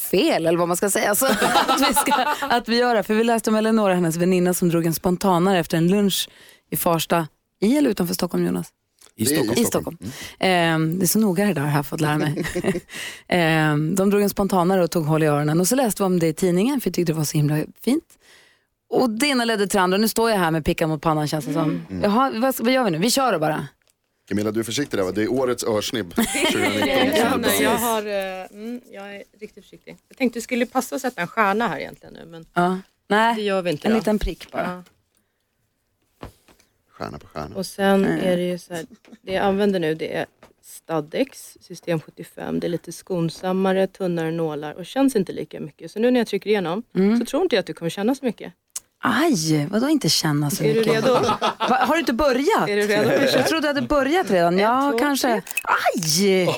fel, 0.00 0.46
eller 0.46 0.58
vad 0.58 0.68
man 0.68 0.76
ska 0.76 0.90
säga, 0.90 1.14
så 1.14 1.26
att, 1.66 1.80
vi 1.88 1.94
ska, 1.94 2.12
att 2.40 2.68
vi 2.68 2.76
gör 2.76 2.94
det. 2.94 3.02
För 3.02 3.14
vi 3.14 3.24
läste 3.24 3.50
om 3.50 3.56
Eleonora, 3.56 3.94
hennes 3.94 4.16
väninna 4.16 4.54
som 4.54 4.68
drog 4.68 4.86
en 4.86 4.94
spontanare 4.94 5.58
efter 5.58 5.76
en 5.76 5.88
lunch 5.88 6.28
i 6.70 6.76
Farsta, 6.76 7.28
i 7.60 7.76
eller 7.76 7.90
utanför 7.90 8.14
Stockholm 8.14 8.46
Jonas? 8.46 8.68
I 9.16 9.26
Stockholm. 9.26 9.58
I 9.58 9.64
Stockholm. 9.64 9.98
Ehm, 10.38 10.98
det 10.98 11.04
är 11.04 11.06
så 11.06 11.18
noga 11.18 11.44
det 11.44 11.54
där 11.54 11.62
har 11.62 11.76
jag 11.76 11.86
fått 11.86 12.00
lära 12.00 12.18
mig. 12.18 12.44
Ehm, 13.28 13.94
de 13.94 14.10
drog 14.10 14.22
en 14.22 14.30
spontanare 14.30 14.84
och 14.84 14.90
tog 14.90 15.04
hål 15.04 15.22
i 15.22 15.26
öronen 15.26 15.60
och 15.60 15.68
så 15.68 15.74
läste 15.76 16.02
vi 16.02 16.06
om 16.06 16.18
det 16.18 16.26
i 16.26 16.32
tidningen 16.32 16.80
för 16.80 16.88
jag 16.88 16.94
tyckte 16.94 17.12
det 17.12 17.16
var 17.16 17.24
så 17.24 17.36
himla 17.36 17.56
fint. 17.84 18.04
Och 18.90 19.10
det 19.10 19.26
ena 19.26 19.44
ledde 19.44 19.66
till 19.66 19.80
andra. 19.80 19.98
Nu 19.98 20.08
står 20.08 20.30
jag 20.30 20.38
här 20.38 20.50
med 20.50 20.64
pickan 20.64 20.88
mot 20.88 21.02
pannan 21.02 21.28
känns 21.28 21.44
det 21.44 21.52
som. 21.52 21.82
Jaha, 22.02 22.32
vad, 22.34 22.54
vad 22.60 22.72
gör 22.72 22.84
vi 22.84 22.90
nu? 22.90 22.98
Vi 22.98 23.10
kör 23.10 23.32
då 23.32 23.38
bara. 23.38 23.66
Camilla, 24.30 24.50
du 24.50 24.60
är 24.60 24.64
försiktig 24.64 24.98
där 24.98 25.04
va? 25.04 25.12
Det 25.12 25.22
är 25.22 25.32
årets 25.32 25.64
örsnibb 25.64 26.14
2019. 26.52 27.16
Ja, 27.16 27.36
nej, 27.36 27.62
jag, 27.62 27.70
har, 27.76 28.06
eh, 28.06 28.46
mm, 28.52 28.80
jag 28.92 29.16
är 29.16 29.22
riktigt 29.40 29.64
försiktig. 29.64 29.96
Jag 30.08 30.16
tänkte 30.18 30.38
det 30.38 30.42
skulle 30.42 30.66
passa 30.66 30.96
att 30.96 31.02
sätta 31.02 31.20
en 31.20 31.26
stjärna 31.28 31.68
här 31.68 31.78
egentligen 31.78 32.14
nu, 32.14 32.24
men 32.26 32.46
Ja. 32.54 32.62
det 33.06 33.14
Nej, 33.14 33.44
gör 33.44 33.62
vi 33.62 33.70
inte. 33.70 33.88
en 33.88 33.92
då. 33.92 33.98
liten 33.98 34.18
prick 34.18 34.52
bara. 34.52 34.82
Ja. 36.20 36.28
Stjärna 36.90 37.18
på 37.18 37.26
stjärna. 37.26 37.56
Och 37.56 37.66
sen 37.66 38.04
är 38.04 38.36
det 38.36 38.42
ju 38.48 38.58
så 38.58 38.74
här, 38.74 38.86
det 39.22 39.32
jag 39.32 39.44
använder 39.44 39.80
nu 39.80 39.94
det 39.94 40.16
är 40.16 40.26
Stadex 40.62 41.56
system 41.60 42.00
75. 42.00 42.60
Det 42.60 42.66
är 42.66 42.68
lite 42.68 42.92
skonsammare, 42.92 43.86
tunnare 43.86 44.30
nålar 44.30 44.74
och 44.74 44.86
känns 44.86 45.16
inte 45.16 45.32
lika 45.32 45.60
mycket. 45.60 45.90
Så 45.90 45.98
nu 45.98 46.10
när 46.10 46.20
jag 46.20 46.26
trycker 46.26 46.50
igenom 46.50 46.82
så 47.18 47.24
tror 47.24 47.42
inte 47.42 47.56
jag 47.56 47.60
att 47.60 47.66
du 47.66 47.74
kommer 47.74 47.90
känna 47.90 48.14
så 48.14 48.24
mycket. 48.24 48.52
Aj, 49.02 49.66
vadå 49.70 49.88
inte 49.88 50.08
känna 50.08 50.50
så 50.50 50.64
Är 50.64 50.68
du 50.74 50.80
mycket? 50.80 50.94
redo? 50.94 51.12
Va, 51.58 51.78
har 51.86 51.94
du 51.94 52.00
inte 52.00 52.12
börjat? 52.12 52.68
Är 52.68 52.76
du 52.76 52.82
redo? 52.86 53.10
Jag 53.38 53.48
trodde 53.48 53.60
du 53.62 53.66
hade 53.66 53.82
börjat 53.82 54.30
redan. 54.30 54.58
Ja, 54.58 54.90
två, 54.92 54.98
kanske. 54.98 55.42
Aj! 55.62 56.46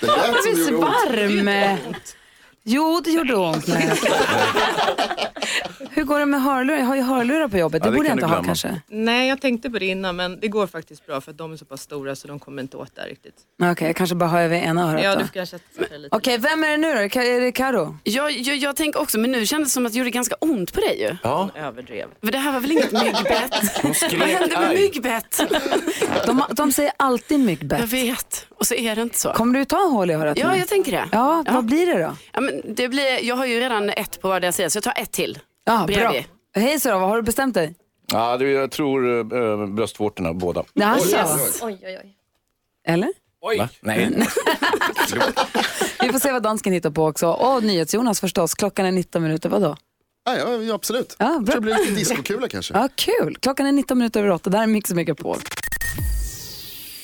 Det 0.00 0.06
lät 0.06 0.42
som 0.42 0.54
det 0.54 0.70
gjorde 0.70 1.78
ont. 1.88 2.16
Jo, 2.68 3.00
det 3.04 3.10
gjorde 3.10 3.36
ont. 3.36 3.66
Nej. 3.66 3.92
Hur 5.90 6.04
går 6.04 6.18
det 6.20 6.26
med 6.26 6.42
hörlurar? 6.42 6.78
Jag 6.78 6.84
har 6.86 6.96
ju 6.96 7.02
hörlurar 7.02 7.48
på 7.48 7.58
jobbet. 7.58 7.78
Ja, 7.84 7.84
Det 7.84 7.90
det 7.90 7.96
borde 7.96 8.08
jag 8.08 8.16
inte 8.16 8.26
ha 8.26 8.42
kanske. 8.42 8.80
Nej, 8.88 9.28
jag 9.28 9.40
tänkte 9.40 9.70
på 9.70 9.78
det 9.78 9.86
innan 9.86 10.16
men 10.16 10.40
det 10.40 10.48
går 10.48 10.66
faktiskt 10.66 11.06
bra 11.06 11.20
för 11.20 11.30
att 11.30 11.38
de 11.38 11.52
är 11.52 11.56
så 11.56 11.64
pass 11.64 11.82
stora 11.82 12.16
så 12.16 12.28
de 12.28 12.38
kommer 12.38 12.62
inte 12.62 12.76
åt 12.76 12.96
där 12.96 13.06
riktigt. 13.06 13.34
Okej, 13.62 13.86
jag 13.86 13.96
kanske 13.96 14.16
bara 14.16 14.30
har 14.30 14.40
över 14.40 14.56
ena 14.56 14.90
örat 14.92 15.02
Ja, 15.04 15.12
då. 15.12 15.18
du 15.18 15.24
får 15.26 15.32
kanske 15.34 15.56
lite. 15.90 16.16
Okej, 16.16 16.38
vem 16.38 16.64
är 16.64 16.68
det 16.70 16.76
nu 16.76 16.92
då? 16.94 16.98
Är 17.20 17.40
det 17.40 17.52
Karo? 17.52 17.98
Jag, 18.04 18.30
jag, 18.32 18.56
jag 18.56 18.76
tänker 18.76 19.00
också, 19.00 19.18
men 19.18 19.32
nu 19.32 19.46
kändes 19.46 19.68
det 19.68 19.72
som 19.72 19.86
att 19.86 19.92
det 19.92 19.98
gjorde 19.98 20.10
ganska 20.10 20.34
ont 20.40 20.72
på 20.72 20.80
dig 20.80 21.00
ju. 21.00 21.16
Ja, 21.22 21.50
Överdrev. 21.56 22.06
För 22.24 22.32
det 22.32 22.38
här 22.38 22.52
var 22.52 22.60
väl 22.60 22.72
inget 22.72 22.92
myggbett? 22.92 23.54
hon 23.82 23.94
Vad 24.18 24.28
hände 24.28 24.60
med 24.60 24.74
myggbett? 24.74 25.40
De, 26.26 26.42
de 26.50 26.72
säger 26.72 26.92
alltid 26.96 27.38
Jag 27.40 27.46
myggbett. 27.46 27.92
vet, 27.92 28.46
och 28.58 28.66
så 28.66 28.74
är 28.74 28.96
det 28.96 29.02
inte 29.02 29.18
så. 29.18 29.32
Kommer 29.32 29.58
du 29.58 29.64
ta 29.64 29.76
hål 29.76 30.10
i 30.10 30.14
örat 30.14 30.38
Ja, 30.38 30.50
nu? 30.52 30.58
jag 30.58 30.68
tänker 30.68 30.92
det. 30.92 31.08
Ja, 31.12 31.42
Ja. 31.46 31.52
vad 31.52 31.64
blir 31.64 31.86
det 31.86 32.02
då? 32.02 32.16
Ja, 32.32 32.40
men 32.40 32.62
det 32.74 32.88
blir, 32.88 33.24
jag 33.24 33.36
har 33.36 33.46
ju 33.46 33.60
redan 33.60 33.90
ett 33.90 34.20
på 34.20 34.28
vardera 34.28 34.52
sida, 34.52 34.70
så 34.70 34.76
jag 34.76 34.82
tar 34.84 35.02
ett 35.02 35.12
till. 35.12 35.38
Ja, 35.64 35.76
bra. 35.76 35.86
Bredvid. 35.86 36.24
Hej 36.54 36.80
så 36.80 36.90
då, 36.90 36.98
vad 36.98 37.08
har 37.08 37.16
du 37.16 37.22
bestämt 37.22 37.54
dig? 37.54 37.74
Ja, 38.12 38.36
det, 38.36 38.50
jag 38.50 38.70
tror 38.70 39.18
äh, 39.18 39.66
bröstvårtorna 39.66 40.32
båda. 40.34 40.64
Alltså, 40.82 41.16
Oj, 41.62 41.78
oj, 41.84 41.98
oj. 42.04 42.16
eller? 42.88 43.12
Va? 43.58 43.68
Nej. 43.80 44.10
Vi 46.00 46.12
får 46.12 46.18
se 46.18 46.32
vad 46.32 46.42
dansken 46.42 46.72
hittar 46.72 46.90
på 46.90 47.04
också. 47.06 47.26
Och 47.28 47.62
NyhetsJonas 47.62 48.20
förstås. 48.20 48.54
Klockan 48.54 48.86
är 48.86 48.92
19 48.92 49.22
minuter, 49.22 49.48
vadå? 49.48 49.76
Ja, 50.24 50.36
ja, 50.38 50.56
ja, 50.56 50.74
absolut. 50.74 51.16
Ja, 51.18 51.26
Jag 51.32 51.44
bra. 51.44 51.52
tror 51.52 51.60
det 51.60 51.64
blir 51.74 51.78
lite 51.78 51.92
discokula 51.92 52.48
kanske. 52.48 52.74
Ja, 52.74 52.88
kul. 52.94 53.36
Klockan 53.40 53.66
är 53.66 53.72
19 53.72 53.98
minuter 53.98 54.20
över 54.20 54.30
8. 54.30 54.50
Det 54.50 54.56
här 54.56 54.64
är 54.64 54.68
Mix 54.68 54.90
Megapol. 54.92 55.36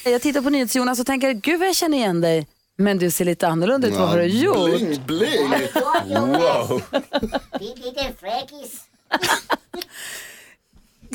Jag 0.04 0.22
tittar 0.22 0.42
på 0.42 0.50
NyhetsJonas 0.50 1.00
och 1.00 1.06
tänker, 1.06 1.32
gud 1.32 1.58
vad 1.58 1.68
jag 1.68 1.76
känner 1.76 1.98
igen 1.98 2.20
dig. 2.20 2.46
Men 2.76 2.98
du 2.98 3.10
ser 3.10 3.24
lite 3.24 3.48
annorlunda 3.48 3.88
ut. 3.88 3.94
Vad 3.94 4.08
har 4.08 4.18
du 4.18 4.24
gjort? 4.26 4.78
Bling, 4.78 5.02
bling. 5.06 5.48
Wow. 6.08 6.82
Lite 7.60 8.12
fräckis. 8.20 8.80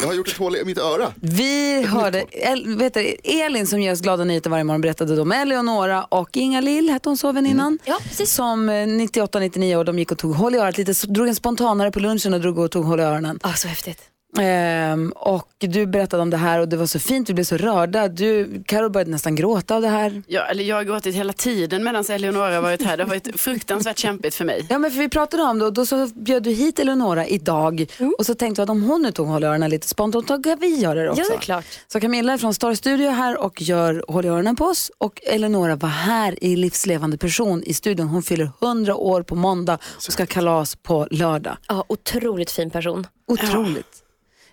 Jag 0.01 0.07
har 0.07 0.13
gjort 0.13 0.27
ett 0.27 0.37
hål 0.37 0.55
i 0.55 0.65
mitt 0.65 0.77
öra. 0.77 1.13
Vi 1.15 1.81
hörde 1.81 2.25
El, 2.31 2.77
vet 2.77 2.93
du, 2.93 3.15
Elin 3.23 3.67
som 3.67 3.81
ger 3.81 3.91
oss 3.91 4.01
glada 4.01 4.23
nyheter 4.23 4.49
varje 4.49 4.63
morgon 4.63 4.81
berättade 4.81 5.15
då 5.15 5.21
om 5.21 5.31
Eleonora 5.31 6.03
och 6.03 6.37
Inga 6.37 6.61
Lill, 6.61 6.89
hette 6.89 7.09
hon 7.09 7.17
så 7.17 7.31
väninnan? 7.31 7.79
Ja, 7.85 7.97
precis. 8.03 8.33
Som 8.33 8.69
eh, 8.69 8.73
98-99 8.73 9.75
år, 9.75 9.83
de 9.83 9.99
gick 9.99 10.11
och 10.11 10.17
tog 10.17 10.35
hål 10.35 10.55
i 10.55 10.57
örat 10.57 10.77
lite, 10.77 10.93
drog 11.07 11.27
en 11.27 11.35
spontanare 11.35 11.91
på 11.91 11.99
lunchen 11.99 12.33
och 12.33 12.41
drog 12.41 12.59
och 12.59 12.71
tog 12.71 12.85
hål 12.85 12.99
i 12.99 13.03
öronen. 13.03 13.39
Ah, 13.43 13.53
så 13.53 13.67
häftigt. 13.67 14.01
Ehm, 14.39 15.11
och 15.15 15.47
du 15.59 15.85
berättade 15.85 16.23
om 16.23 16.29
det 16.29 16.37
här 16.37 16.59
och 16.59 16.69
det 16.69 16.77
var 16.77 16.85
så 16.85 16.99
fint, 16.99 17.29
vi 17.29 17.33
blev 17.33 17.43
så 17.43 17.57
rörda. 17.57 18.07
Du, 18.07 18.63
Karo 18.65 18.89
började 18.89 19.11
nästan 19.11 19.35
gråta 19.35 19.75
av 19.75 19.81
det 19.81 19.87
här. 19.87 20.21
Ja, 20.27 20.41
eller 20.41 20.63
jag 20.63 20.75
har 20.75 20.83
gråtit 20.83 21.15
hela 21.15 21.33
tiden 21.33 21.83
medan 21.83 22.03
Eleonora 22.09 22.55
har 22.55 22.61
varit 22.61 22.83
här. 22.83 22.97
Det 22.97 23.03
har 23.03 23.09
varit 23.09 23.39
fruktansvärt 23.39 23.97
kämpigt 23.97 24.35
för 24.35 24.45
mig. 24.45 24.65
Ja 24.69 24.77
men 24.79 24.91
för 24.91 24.99
vi 24.99 25.09
pratade 25.09 25.43
om 25.43 25.59
det 25.59 25.65
och 25.65 25.73
då 25.73 25.85
så 25.85 26.09
bjöd 26.15 26.43
du 26.43 26.49
hit 26.51 26.79
Eleonora 26.79 27.27
idag 27.27 27.85
och 28.17 28.25
så 28.25 28.35
tänkte 28.35 28.61
vi 28.61 28.63
att 28.63 28.69
om 28.69 28.83
hon 28.83 29.01
nu 29.01 29.11
tog 29.11 29.27
hål 29.27 29.43
i 29.43 29.47
öronen 29.47 29.69
lite 29.69 29.87
spontant, 29.87 30.27
då 30.27 30.43
kan 30.43 30.59
vi 30.59 30.75
göra 30.79 31.03
det 31.03 31.09
också. 31.09 31.21
Ja, 31.21 31.29
det 31.29 31.35
är 31.35 31.39
klart. 31.39 31.65
Så 31.87 31.99
Camilla 31.99 32.33
är 32.33 32.37
från 32.37 32.53
Star 32.53 32.73
Studio 32.73 33.09
här 33.09 33.37
och 33.37 33.61
gör 33.61 34.05
hål 34.07 34.25
i 34.25 34.27
öronen 34.27 34.55
på 34.55 34.65
oss 34.65 34.91
och 34.97 35.19
Eleonora 35.23 35.75
var 35.75 35.89
här 35.89 36.43
i 36.43 36.55
livslevande 36.55 37.17
person 37.17 37.63
i 37.63 37.73
studion. 37.73 38.07
Hon 38.07 38.23
fyller 38.23 38.51
100 38.61 38.95
år 38.95 39.23
på 39.23 39.35
måndag 39.35 39.77
och 39.95 40.03
ska 40.13 40.25
kalas 40.25 40.75
på 40.75 41.07
lördag. 41.11 41.57
Ja, 41.67 41.85
otroligt 41.87 42.51
fin 42.51 42.69
person. 42.69 43.07
Otroligt. 43.27 44.03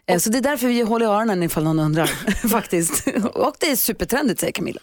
Eh, 0.06 0.18
Så 0.18 0.30
det 0.30 0.38
är 0.38 0.42
därför 0.42 0.66
vi 0.66 0.80
håller 0.82 1.06
i 1.06 1.08
öronen 1.08 1.42
ifall 1.42 1.64
någon 1.64 1.78
undrar 1.78 2.06
faktiskt. 2.49 3.06
Och 3.34 3.56
det 3.61 3.70
är 3.70 3.76
supertrendigt 3.76 4.40
säger 4.40 4.52
Camilla. 4.52 4.80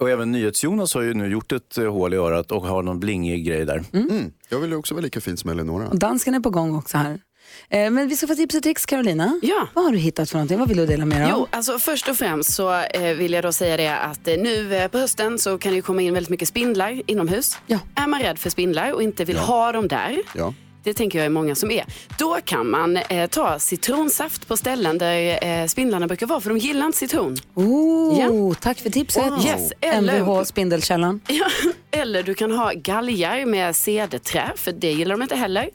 Och 0.00 0.10
även 0.10 0.32
NyhetsJonas 0.32 0.94
har 0.94 1.02
ju 1.02 1.14
nu 1.14 1.26
gjort 1.28 1.52
ett 1.52 1.78
eh, 1.78 1.92
hål 1.92 2.14
i 2.14 2.16
örat 2.16 2.52
och 2.52 2.62
har 2.62 2.82
någon 2.82 3.00
blingig 3.00 3.46
grej 3.46 3.64
där. 3.64 3.84
Mm. 3.92 4.32
Jag 4.48 4.58
vill 4.58 4.70
ju 4.70 4.76
också 4.76 4.94
vara 4.94 5.02
lika 5.04 5.20
fin 5.20 5.36
som 5.36 5.50
Eleonora. 5.50 5.88
Och 5.88 5.98
dansken 5.98 6.34
är 6.34 6.40
på 6.40 6.50
gång 6.50 6.76
också 6.76 6.96
här. 6.98 7.20
Eh, 7.68 7.90
Men 7.90 8.08
vi 8.08 8.16
ska 8.16 8.26
få 8.26 8.34
tips 8.34 8.54
och 8.54 8.62
tricks 8.62 8.86
Carolina. 8.86 9.40
Ja. 9.42 9.68
Vad 9.74 9.84
har 9.84 9.92
du 9.92 9.98
hittat 9.98 10.30
för 10.30 10.36
någonting? 10.36 10.58
Vad 10.58 10.68
vill 10.68 10.76
du 10.76 10.86
dela 10.86 11.04
med 11.04 11.20
dig 11.20 11.30
av? 11.32 11.38
Jo, 11.38 11.46
alltså 11.50 11.78
först 11.78 12.08
och 12.08 12.16
främst 12.16 12.54
så 12.54 12.74
eh, 12.82 13.02
vill 13.16 13.32
jag 13.32 13.44
då 13.44 13.52
säga 13.52 13.76
det 13.76 13.96
att 13.98 14.28
eh, 14.28 14.36
nu 14.36 14.74
eh, 14.76 14.88
på 14.88 14.98
hösten 14.98 15.38
så 15.38 15.58
kan 15.58 15.72
det 15.72 15.76
ju 15.76 15.82
komma 15.82 16.02
in 16.02 16.14
väldigt 16.14 16.30
mycket 16.30 16.48
spindlar 16.48 17.02
inomhus. 17.06 17.58
Ja. 17.66 17.78
Är 17.94 18.06
man 18.06 18.20
rädd 18.20 18.38
för 18.38 18.50
spindlar 18.50 18.92
och 18.92 19.02
inte 19.02 19.24
vill 19.24 19.36
ha 19.36 19.72
dem 19.72 19.88
där, 19.88 20.18
Ja. 20.34 20.54
Det 20.82 20.94
tänker 20.94 21.18
jag 21.18 21.26
är 21.26 21.30
många 21.30 21.54
som 21.54 21.70
är, 21.70 21.84
då 22.18 22.38
kan 22.44 22.70
man 22.70 22.96
eh, 22.96 23.26
ta 23.26 23.58
citronsaft 23.58 24.48
på 24.48 24.56
ställen 24.56 24.98
där 24.98 25.44
eh, 25.44 25.66
spindlarna 25.66 26.06
brukar 26.06 26.26
vara, 26.26 26.40
för 26.40 26.48
de 26.48 26.58
gillar 26.58 26.86
inte 26.86 26.98
citron. 26.98 27.36
Oh, 27.54 28.54
Tack 28.54 28.78
för 28.78 28.90
tipset. 28.90 29.24
Yes, 29.46 29.72
eller- 29.80 30.20
Mvh 30.20 30.42
Spindelkällan. 30.42 31.20
Ja, 31.28 31.46
eller 31.90 32.22
du 32.22 32.34
kan 32.34 32.50
ha 32.52 32.72
galgar 32.74 33.46
med 33.46 33.76
cederträ, 33.76 34.52
för 34.56 34.72
det 34.72 34.92
gillar 34.92 35.14
de 35.16 35.22
inte 35.22 35.36
heller. 35.36 35.68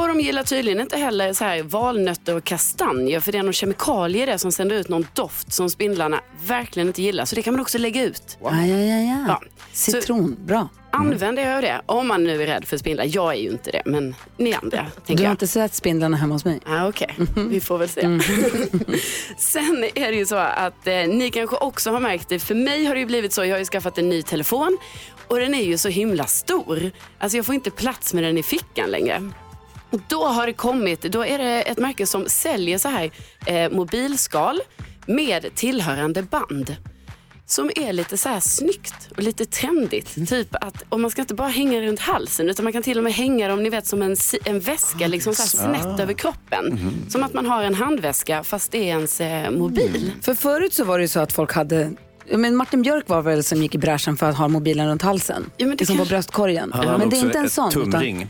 Och 0.00 0.08
de 0.08 0.20
gillar 0.20 0.42
tydligen 0.42 0.80
inte 0.80 0.96
heller 0.96 1.32
så 1.32 1.44
här 1.44 1.62
valnötter 1.62 2.36
och 2.36 2.44
kastanjer 2.44 3.20
för 3.20 3.32
det 3.32 3.38
är 3.38 3.42
någon 3.42 3.52
kemikalie 3.52 4.26
det 4.26 4.38
som 4.38 4.52
sänder 4.52 4.76
ut 4.76 4.88
någon 4.88 5.06
doft 5.14 5.52
som 5.52 5.70
spindlarna 5.70 6.20
verkligen 6.46 6.88
inte 6.88 7.02
gillar. 7.02 7.24
Så 7.24 7.34
det 7.34 7.42
kan 7.42 7.54
man 7.54 7.60
också 7.60 7.78
lägga 7.78 8.04
ut. 8.04 8.38
Ja, 8.42 8.66
ja, 8.66 8.76
ja, 8.76 9.00
ja. 9.00 9.24
Ja. 9.28 9.40
Citron, 9.72 10.36
bra. 10.46 10.68
Använd 10.92 11.38
er 11.38 11.54
av 11.54 11.62
det 11.62 11.80
om 11.86 12.08
man 12.08 12.24
nu 12.24 12.42
är 12.42 12.46
rädd 12.46 12.64
för 12.64 12.76
spindlar. 12.76 13.06
Jag 13.08 13.32
är 13.32 13.38
ju 13.38 13.50
inte 13.50 13.70
det, 13.70 13.82
men 13.86 14.14
ni 14.36 14.54
andra. 14.54 14.86
Du 15.06 15.14
har 15.14 15.22
jag. 15.22 15.30
inte 15.30 15.46
sett 15.46 15.74
spindlarna 15.74 16.16
hemma 16.16 16.34
hos 16.34 16.44
mig? 16.44 16.60
Ah, 16.66 16.88
Okej, 16.88 17.16
vi 17.50 17.60
får 17.60 17.78
väl 17.78 17.88
se. 17.88 18.00
Sen 19.38 19.84
är 19.94 20.10
det 20.10 20.16
ju 20.16 20.26
så 20.26 20.36
att 20.36 20.86
eh, 20.86 20.94
ni 20.94 21.30
kanske 21.30 21.56
också 21.56 21.90
har 21.90 22.00
märkt 22.00 22.28
det. 22.28 22.38
För 22.38 22.54
mig 22.54 22.84
har 22.84 22.94
det 22.94 23.00
ju 23.00 23.06
blivit 23.06 23.32
så, 23.32 23.44
jag 23.44 23.54
har 23.54 23.58
ju 23.58 23.64
skaffat 23.64 23.98
en 23.98 24.08
ny 24.08 24.22
telefon 24.22 24.78
och 25.28 25.38
den 25.38 25.54
är 25.54 25.62
ju 25.62 25.78
så 25.78 25.88
himla 25.88 26.26
stor. 26.26 26.90
Alltså 27.18 27.36
jag 27.36 27.46
får 27.46 27.54
inte 27.54 27.70
plats 27.70 28.14
med 28.14 28.24
den 28.24 28.38
i 28.38 28.42
fickan 28.42 28.90
längre. 28.90 29.30
Och 29.90 30.00
Då 30.08 30.24
har 30.24 30.46
det 30.46 30.52
kommit, 30.52 31.02
då 31.02 31.24
är 31.26 31.38
det 31.38 31.62
ett 31.62 31.78
märke 31.78 32.06
som 32.06 32.24
säljer 32.28 32.78
så 32.78 32.88
här 32.88 33.10
eh, 33.46 33.70
mobilskal 33.70 34.60
med 35.06 35.54
tillhörande 35.54 36.22
band. 36.22 36.76
Som 37.46 37.70
är 37.76 37.92
lite 37.92 38.16
så 38.16 38.28
här 38.28 38.40
snyggt 38.40 39.08
och 39.16 39.22
lite 39.22 39.44
trendigt. 39.44 40.28
Typ 40.28 40.48
att, 40.54 40.84
och 40.88 41.00
man 41.00 41.10
ska 41.10 41.20
inte 41.20 41.34
bara 41.34 41.48
hänga 41.48 41.80
runt 41.80 42.00
halsen 42.00 42.48
utan 42.50 42.64
man 42.64 42.72
kan 42.72 42.82
till 42.82 42.98
och 42.98 43.04
med 43.04 43.12
hänga 43.12 43.48
dem 43.48 43.62
ni 43.62 43.70
vet, 43.70 43.86
som 43.86 44.02
en, 44.02 44.16
en 44.44 44.60
väska 44.60 45.06
liksom 45.06 45.34
så 45.34 45.42
här 45.42 45.48
snett 45.78 46.00
över 46.00 46.12
kroppen. 46.12 46.92
Som 47.08 47.22
att 47.22 47.34
man 47.34 47.46
har 47.46 47.62
en 47.62 47.74
handväska 47.74 48.44
fast 48.44 48.72
det 48.72 48.78
är 48.78 48.82
ens 48.86 49.20
eh, 49.20 49.50
mobil. 49.50 50.12
För 50.22 50.34
förut 50.34 50.74
så 50.74 50.84
var 50.84 50.98
det 50.98 51.04
ju 51.04 51.08
så 51.08 51.20
att 51.20 51.32
folk 51.32 51.52
hade 51.52 51.90
men 52.36 52.56
Martin 52.56 52.82
Björk 52.82 53.08
var 53.08 53.22
väl 53.22 53.44
som 53.44 53.62
gick 53.62 53.74
i 53.74 53.78
bräschen 53.78 54.16
för 54.16 54.26
att 54.26 54.36
ha 54.36 54.48
mobilen 54.48 54.88
runt 54.88 55.02
halsen. 55.02 55.50
Ja, 55.56 55.66
men 55.66 55.76
det 55.76 55.80
liksom 55.80 55.96
på 55.96 55.98
kanske- 56.00 56.14
bröstkorgen. 56.14 56.72
Han 56.72 56.86
hade 56.86 56.98
men 56.98 57.08
det 57.10 57.16
är 57.16 57.24
inte 57.24 57.38
en 57.38 57.50
sån. 57.50 57.70
tumring. 57.70 58.28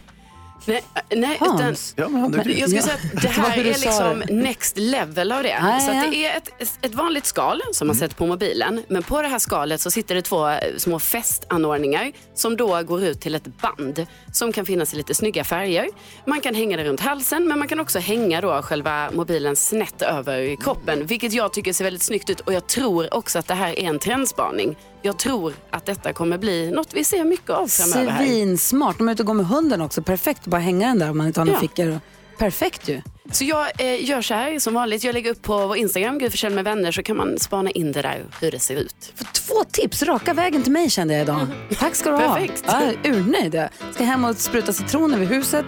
Nej, 0.65 0.85
eh, 0.95 1.19
nej 1.19 1.37
utan, 1.41 1.61
Hans. 1.61 1.95
Ja, 1.97 2.09
men 2.09 2.33
Jag 2.33 2.41
skulle 2.43 2.77
Ja. 2.77 2.83
säga 2.83 2.95
att 2.95 3.23
det 3.23 3.29
här 3.41 3.59
är 3.59 3.65
liksom 3.65 4.23
next 4.31 4.79
level 4.79 5.33
av 5.33 5.43
det. 5.43 5.49
Ja, 5.49 5.81
så 5.81 5.93
ja, 5.93 6.05
att 6.05 6.11
det 6.13 6.27
är 6.27 6.37
ett, 6.37 6.79
ett 6.83 6.95
vanligt 6.95 7.27
skal 7.27 7.61
som 7.73 7.87
man 7.87 7.97
sätter 7.97 8.15
på 8.15 8.27
mobilen. 8.27 8.83
Men 8.89 9.03
på 9.03 9.23
det 9.23 9.29
här 9.29 9.39
skalet 9.39 9.81
så 9.81 9.91
sitter 9.91 10.15
det 10.15 10.23
två 10.23 10.49
eh, 10.49 10.59
små 10.77 10.99
fästanordningar 10.99 12.13
som 12.35 12.57
då 12.57 12.83
går 12.83 13.03
ut 13.05 13.21
till 13.21 13.35
ett 13.35 13.47
band 13.61 14.07
som 14.33 14.53
kan 14.53 14.67
finnas 14.67 14.95
i 14.95 14.97
lite 14.97 15.15
snygga 15.15 15.45
färger. 15.45 15.87
Man 16.27 16.41
kan 16.41 16.55
hänga 16.55 16.77
det 16.77 16.85
runt 16.85 17.01
halsen 17.01 17.49
men 17.49 17.59
man 17.59 17.69
kan 17.69 17.81
också 17.81 17.99
hänga 17.99 18.41
då 18.41 18.63
själva 18.63 19.11
mobilen 19.13 19.57
snett 19.57 20.03
över 20.03 20.57
kroppen. 20.63 21.07
Vilket 21.07 21.33
jag 21.33 21.53
tycker 21.53 21.73
ser 21.73 21.85
väldigt 21.85 22.03
snyggt 22.03 22.31
ut 22.31 22.41
och 22.41 22.53
jag 22.53 22.67
tror 22.67 23.15
också 23.15 23.39
att 23.39 23.47
det 23.49 23.55
här 23.55 23.79
är 23.79 23.85
en 23.85 23.99
trendspaning. 23.99 24.77
Jag 25.03 25.19
tror 25.19 25.53
att 25.71 25.87
detta 25.87 26.13
kommer 26.13 26.39
bli 26.39 26.71
något 26.71 26.89
vi 26.95 27.05
ser 27.05 27.25
mycket 27.25 27.51
av 27.51 27.67
framöver. 27.67 28.19
Svinsmart. 28.19 28.99
De 28.99 29.09
är 29.09 29.13
ute 29.13 29.23
och 29.23 29.27
går 29.27 29.35
med 29.35 29.47
hunden 29.47 29.81
också. 29.81 30.03
Perfekt 30.03 30.41
att 30.41 30.47
bara 30.47 30.61
hänga 30.61 30.89
den 30.89 30.99
där 30.99 31.11
om 31.11 31.19
man 31.19 31.27
inte 31.27 31.41
har 31.41 31.45
några 31.45 31.57
Ja. 31.57 31.61
fickor. 31.69 32.01
Perfekt 32.41 32.89
ju. 32.89 33.03
Så 33.33 33.45
jag 33.45 33.67
eh, 33.79 34.05
gör 34.05 34.23
så 34.23 34.35
här 34.35 34.59
som 34.59 34.75
vanligt. 34.75 35.05
Jag 35.05 35.13
lägger 35.13 35.31
upp 35.31 35.43
på 35.43 35.67
vår 35.67 35.77
Instagram, 35.77 36.19
Gud 36.19 36.31
försäljning 36.31 36.55
med 36.55 36.65
vänner, 36.65 36.93
så 36.93 37.03
kan 37.03 37.17
man 37.17 37.39
spana 37.39 37.71
in 37.71 37.93
det 37.93 38.03
där 38.03 38.25
hur 38.41 38.51
det 38.51 38.59
ser 38.59 38.77
ut. 38.77 39.13
För 39.15 39.25
två 39.25 39.65
tips 39.71 40.03
raka 40.03 40.35
vägen 40.35 40.63
till 40.63 40.73
mig 40.73 40.91
kände 40.91 41.15
jag 41.15 41.23
idag. 41.23 41.47
Tack 41.79 41.95
ska 41.95 42.11
du 42.11 42.17
ha. 42.17 42.35
Perfekt. 42.35 42.65
Ja, 42.67 42.81
urnöjd. 43.05 43.55
Jag 43.55 43.69
ska 43.95 44.05
hem 44.05 44.25
och 44.25 44.37
spruta 44.37 44.73
citron 44.73 45.15
över 45.15 45.25
huset 45.27 45.65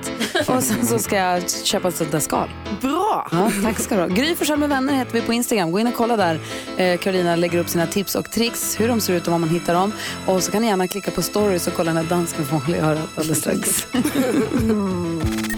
och 0.49 0.62
sen 0.62 0.87
så 0.87 0.99
ska 0.99 1.17
jag 1.17 1.50
köpa 1.50 1.88
ett 1.88 1.97
sånt 1.97 2.12
där 2.12 2.21
skal. 2.21 2.49
Bra! 2.81 3.29
Ja, 3.33 3.50
tack 3.64 3.79
ska 3.79 3.95
du 3.95 4.00
ha. 4.00 4.09
Gry 4.09 4.35
Forssell 4.35 4.59
med 4.59 4.69
vänner 4.69 4.95
heter 4.95 5.12
vi 5.12 5.21
på 5.21 5.33
Instagram. 5.33 5.73
Gå 5.73 5.81
in 5.81 5.87
och 5.87 5.95
kolla 5.95 6.17
där. 6.17 6.41
Eh, 6.76 6.99
Carolina 6.99 7.37
lägger 7.37 7.59
upp 7.59 7.69
sina 7.69 7.87
tips 7.87 8.14
och 8.14 8.33
tricks, 8.33 8.81
hur 8.81 8.88
de 8.88 9.00
ser 9.00 9.14
ut 9.14 9.26
och 9.26 9.33
var 9.33 9.38
man 9.38 9.49
hittar 9.49 9.75
dem. 9.75 9.93
Och 10.26 10.43
så 10.43 10.52
kan 10.52 10.62
ni 10.62 10.69
gärna 10.69 10.88
klicka 10.88 11.11
på 11.11 11.23
stories 11.23 11.67
och 11.67 11.75
kolla 11.75 11.93
när 11.93 12.05
dansken 12.05 12.45
får 12.45 12.57
hålla 12.57 12.76
i 12.76 12.81
örat 12.81 13.09
alldeles 13.17 13.38
strax. 13.38 13.87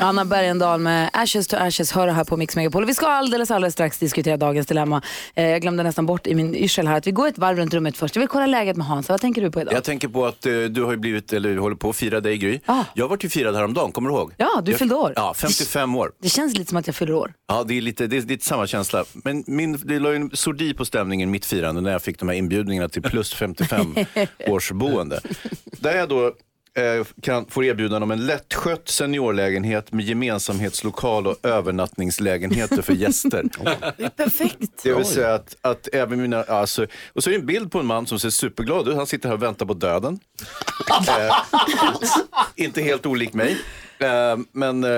Anna 0.00 0.24
Bergendahl 0.24 0.80
med 0.80 1.10
Ashes 1.12 1.46
to 1.46 1.56
Ashes 1.56 1.92
hör 1.92 2.08
här 2.08 2.24
på 2.24 2.36
Mix 2.36 2.56
Megapol. 2.56 2.84
Vi 2.84 2.94
ska 2.94 3.06
alldeles, 3.06 3.50
alldeles 3.50 3.74
strax 3.74 3.98
diskutera 3.98 4.36
dagens 4.36 4.66
dilemma. 4.66 5.02
Eh, 5.34 5.44
jag 5.44 5.62
glömde 5.62 5.82
nästan 5.82 6.06
bort 6.06 6.26
i 6.26 6.34
min 6.34 6.54
yrsel 6.54 6.86
här 6.86 6.96
att 6.96 7.06
vi 7.06 7.10
går 7.10 7.28
ett 7.28 7.38
varv 7.38 7.56
runt 7.56 7.74
rummet 7.74 7.96
först. 7.96 8.16
Jag 8.16 8.20
vill 8.20 8.28
kolla 8.28 8.46
läget 8.46 8.76
med 8.76 8.86
Hans. 8.86 9.08
Vad 9.08 9.20
tänker 9.20 9.42
du 9.42 9.50
på 9.50 9.60
idag? 9.60 9.74
Jag 9.74 9.84
tänker 9.84 10.08
på 10.08 10.26
att 10.26 10.46
eh, 10.46 10.52
du 10.52 10.82
har 10.82 10.96
blivit, 10.96 11.32
eller 11.32 11.56
håller 11.56 11.76
på 11.76 11.90
att 11.90 11.96
fira 11.96 12.20
dig 12.20 12.38
Gry. 12.38 12.60
Ah. 12.66 12.84
Jag 12.94 13.08
var 13.08 13.18
ju 13.20 13.28
firad 13.28 13.54
häromdagen, 13.54 13.92
kommer 13.92 14.10
du 14.10 14.16
ihåg? 14.16 14.32
Ja, 14.36 14.60
du 14.64 14.70
jag, 14.70 14.78
fyllde 14.78 14.94
år. 14.94 15.12
Ja, 15.16 15.34
55 15.34 15.96
år. 15.96 16.12
Det 16.22 16.28
känns 16.28 16.58
lite 16.58 16.68
som 16.68 16.78
att 16.78 16.86
jag 16.86 16.96
fyller 16.96 17.14
år. 17.14 17.32
Ja, 17.48 17.64
det 17.64 17.76
är 17.76 17.80
lite, 17.80 18.06
det 18.06 18.16
är 18.16 18.22
lite 18.22 18.46
samma 18.46 18.66
känsla. 18.66 19.04
Men 19.12 19.44
min, 19.46 19.80
det 19.84 19.98
la 19.98 20.10
ju 20.10 20.16
en 20.16 20.30
sordi 20.34 20.74
på 20.74 20.84
stämningen 20.84 21.30
mitt 21.30 21.46
firande 21.46 21.80
när 21.80 21.92
jag 21.92 22.02
fick 22.02 22.18
de 22.18 22.28
här 22.28 22.36
inbjudningarna 22.36 22.88
till 22.88 23.02
plus 23.02 23.34
55 23.34 23.94
års 24.48 24.72
boende. 24.72 25.20
Där 25.64 25.96
jag 25.96 26.08
då 26.08 26.32
kan, 27.22 27.46
får 27.46 27.64
erbjudande 27.64 28.04
om 28.04 28.10
en 28.10 28.26
lättskött 28.26 28.88
seniorlägenhet 28.88 29.92
med 29.92 30.04
gemensamhetslokal 30.04 31.26
och 31.26 31.36
övernattningslägenheter 31.42 32.82
för 32.82 32.92
gäster. 32.92 33.44
Perfekt. 34.16 34.82
Det 34.82 34.94
vill 34.94 35.04
säga 35.04 35.34
att, 35.34 35.56
att 35.60 35.88
även 35.92 36.20
mina, 36.20 36.42
alltså, 36.42 36.86
och 37.12 37.22
så 37.22 37.30
är 37.30 37.34
det 37.34 37.40
en 37.40 37.46
bild 37.46 37.72
på 37.72 37.78
en 37.78 37.86
man 37.86 38.06
som 38.06 38.18
ser 38.18 38.30
superglad 38.30 38.88
ut. 38.88 38.96
Han 38.96 39.06
sitter 39.06 39.28
här 39.28 39.36
och 39.36 39.42
väntar 39.42 39.66
på 39.66 39.74
döden. 39.74 40.18
eh, 41.08 41.34
inte 42.56 42.82
helt 42.82 43.06
olik 43.06 43.32
mig. 43.32 43.56
Eh, 43.98 44.36
men 44.52 44.84
eh, 44.84 44.90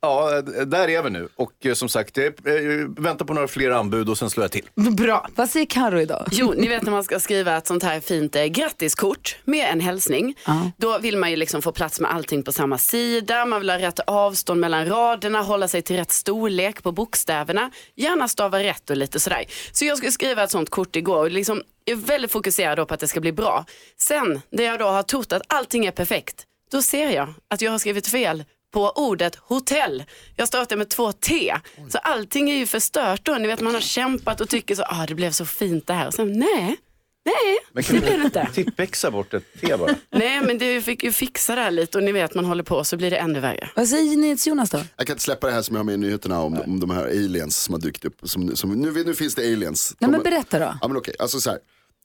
ja, 0.00 0.42
där 0.66 0.88
är 0.88 1.02
vi 1.02 1.10
nu. 1.10 1.28
Och 1.36 1.66
eh, 1.66 1.74
som 1.74 1.88
sagt, 1.88 2.16
jag 2.16 2.26
eh, 2.26 2.86
väntar 2.98 3.24
på 3.24 3.34
några 3.34 3.48
fler 3.48 3.70
anbud 3.70 4.08
och 4.08 4.18
sen 4.18 4.30
slår 4.30 4.44
jag 4.44 4.52
till. 4.52 4.68
Bra. 4.74 5.28
Vad 5.34 5.50
säger 5.50 5.66
Karo 5.66 6.00
idag? 6.00 6.26
Jo, 6.30 6.54
ni 6.56 6.68
vet 6.68 6.82
när 6.82 6.90
man 6.90 7.04
ska 7.04 7.20
skriva 7.20 7.56
ett 7.56 7.66
sånt 7.66 7.82
här 7.82 8.00
fint 8.00 8.36
eh, 8.36 8.44
grattiskort 8.44 9.36
med 9.44 9.72
en 9.72 9.80
hälsning. 9.80 10.34
Då 10.76 10.98
vill 10.98 11.16
man 11.16 11.30
ju 11.30 11.36
liksom 11.36 11.62
få 11.62 11.72
plats 11.72 12.00
med 12.00 12.10
allting 12.14 12.42
på 12.42 12.52
samma 12.52 12.78
sida. 12.78 13.44
Man 13.44 13.60
vill 13.60 13.70
ha 13.70 13.78
rätt 13.78 14.00
avstånd 14.06 14.60
mellan 14.60 14.86
raderna, 14.86 15.42
hålla 15.42 15.68
sig 15.68 15.82
till 15.82 15.96
rätt 15.96 16.10
storlek 16.10 16.82
på 16.82 16.92
bokstäverna. 16.92 17.70
Gärna 17.94 18.28
stava 18.28 18.58
rätt 18.62 18.90
och 18.90 18.96
lite 18.96 19.20
sådär. 19.20 19.44
Så 19.72 19.84
jag 19.84 19.96
skulle 19.96 20.12
skriva 20.12 20.42
ett 20.42 20.50
sånt 20.50 20.70
kort 20.70 20.96
igår 20.96 21.20
och 21.20 21.30
liksom 21.30 21.62
är 21.84 21.94
väldigt 21.94 22.32
fokuserad 22.32 22.88
på 22.88 22.94
att 22.94 23.00
det 23.00 23.08
ska 23.08 23.20
bli 23.20 23.32
bra. 23.32 23.64
Sen, 24.00 24.40
när 24.50 24.64
jag 24.64 24.78
då 24.78 24.84
har 24.84 25.02
trott 25.02 25.32
att 25.32 25.42
allting 25.46 25.86
är 25.86 25.90
perfekt, 25.90 26.44
då 26.70 26.82
ser 26.82 27.10
jag 27.10 27.34
att 27.50 27.62
jag 27.62 27.70
har 27.70 27.78
skrivit 27.78 28.06
fel 28.06 28.44
på 28.72 28.90
ordet 28.90 29.36
hotell. 29.36 30.04
Jag 30.36 30.48
startar 30.48 30.76
med 30.76 30.88
två 30.88 31.12
T. 31.12 31.54
Så 31.88 31.98
allting 31.98 32.50
är 32.50 32.54
ju 32.56 32.66
förstört 32.66 33.20
då. 33.24 33.34
Ni 33.34 33.46
vet 33.48 33.60
man 33.60 33.74
har 33.74 33.80
kämpat 33.80 34.40
och 34.40 34.48
tycker 34.48 34.74
så, 34.74 34.82
ah 34.82 35.06
det 35.08 35.14
blev 35.14 35.30
så 35.30 35.46
fint 35.46 35.86
det 35.86 35.92
här. 35.94 36.06
Och 36.06 36.14
sen 36.14 36.32
nej, 36.38 36.76
Nej, 37.24 37.58
Men 37.72 37.82
kan 37.82 37.96
det 37.96 38.02
blir 38.02 38.18
det 38.18 38.24
inte. 38.24 38.48
tippväxa 38.54 39.10
bort 39.10 39.34
ett 39.34 39.44
te 39.60 39.76
bara? 39.76 39.94
Nej, 40.10 40.40
men 40.40 40.58
du 40.58 40.82
fick 40.82 41.02
ju 41.04 41.12
fixa 41.12 41.54
det 41.54 41.60
här 41.60 41.70
lite 41.70 41.98
och 41.98 42.04
ni 42.04 42.12
vet 42.12 42.34
man 42.34 42.44
håller 42.44 42.62
på 42.62 42.84
så 42.84 42.96
blir 42.96 43.10
det 43.10 43.16
ännu 43.16 43.40
värre. 43.40 43.70
Vad 43.76 43.88
säger 43.88 44.16
NyhetsJonas 44.16 44.70
då? 44.70 44.80
Jag 44.96 45.06
kan 45.06 45.14
inte 45.14 45.22
släppa 45.24 45.46
det 45.46 45.52
här 45.52 45.62
som 45.62 45.74
jag 45.76 45.78
har 45.80 45.84
med 45.84 45.94
i 45.94 45.98
nyheterna 45.98 46.40
om, 46.40 46.60
om 46.60 46.80
de 46.80 46.90
här 46.90 47.04
aliens 47.04 47.62
som 47.62 47.72
har 47.74 47.80
dykt 47.80 48.04
upp. 48.04 48.20
Som, 48.22 48.56
som, 48.56 48.72
nu, 48.72 49.04
nu 49.04 49.14
finns 49.14 49.34
det 49.34 49.42
aliens. 49.52 49.94
Nej, 49.98 50.08
De- 50.10 50.12
men 50.12 50.22
berätta 50.22 50.58
då. 50.58 50.74
Ja 50.80 50.88
men 50.88 50.96
okej, 50.96 51.14
alltså 51.18 51.40
så 51.40 51.50
här. 51.50 51.58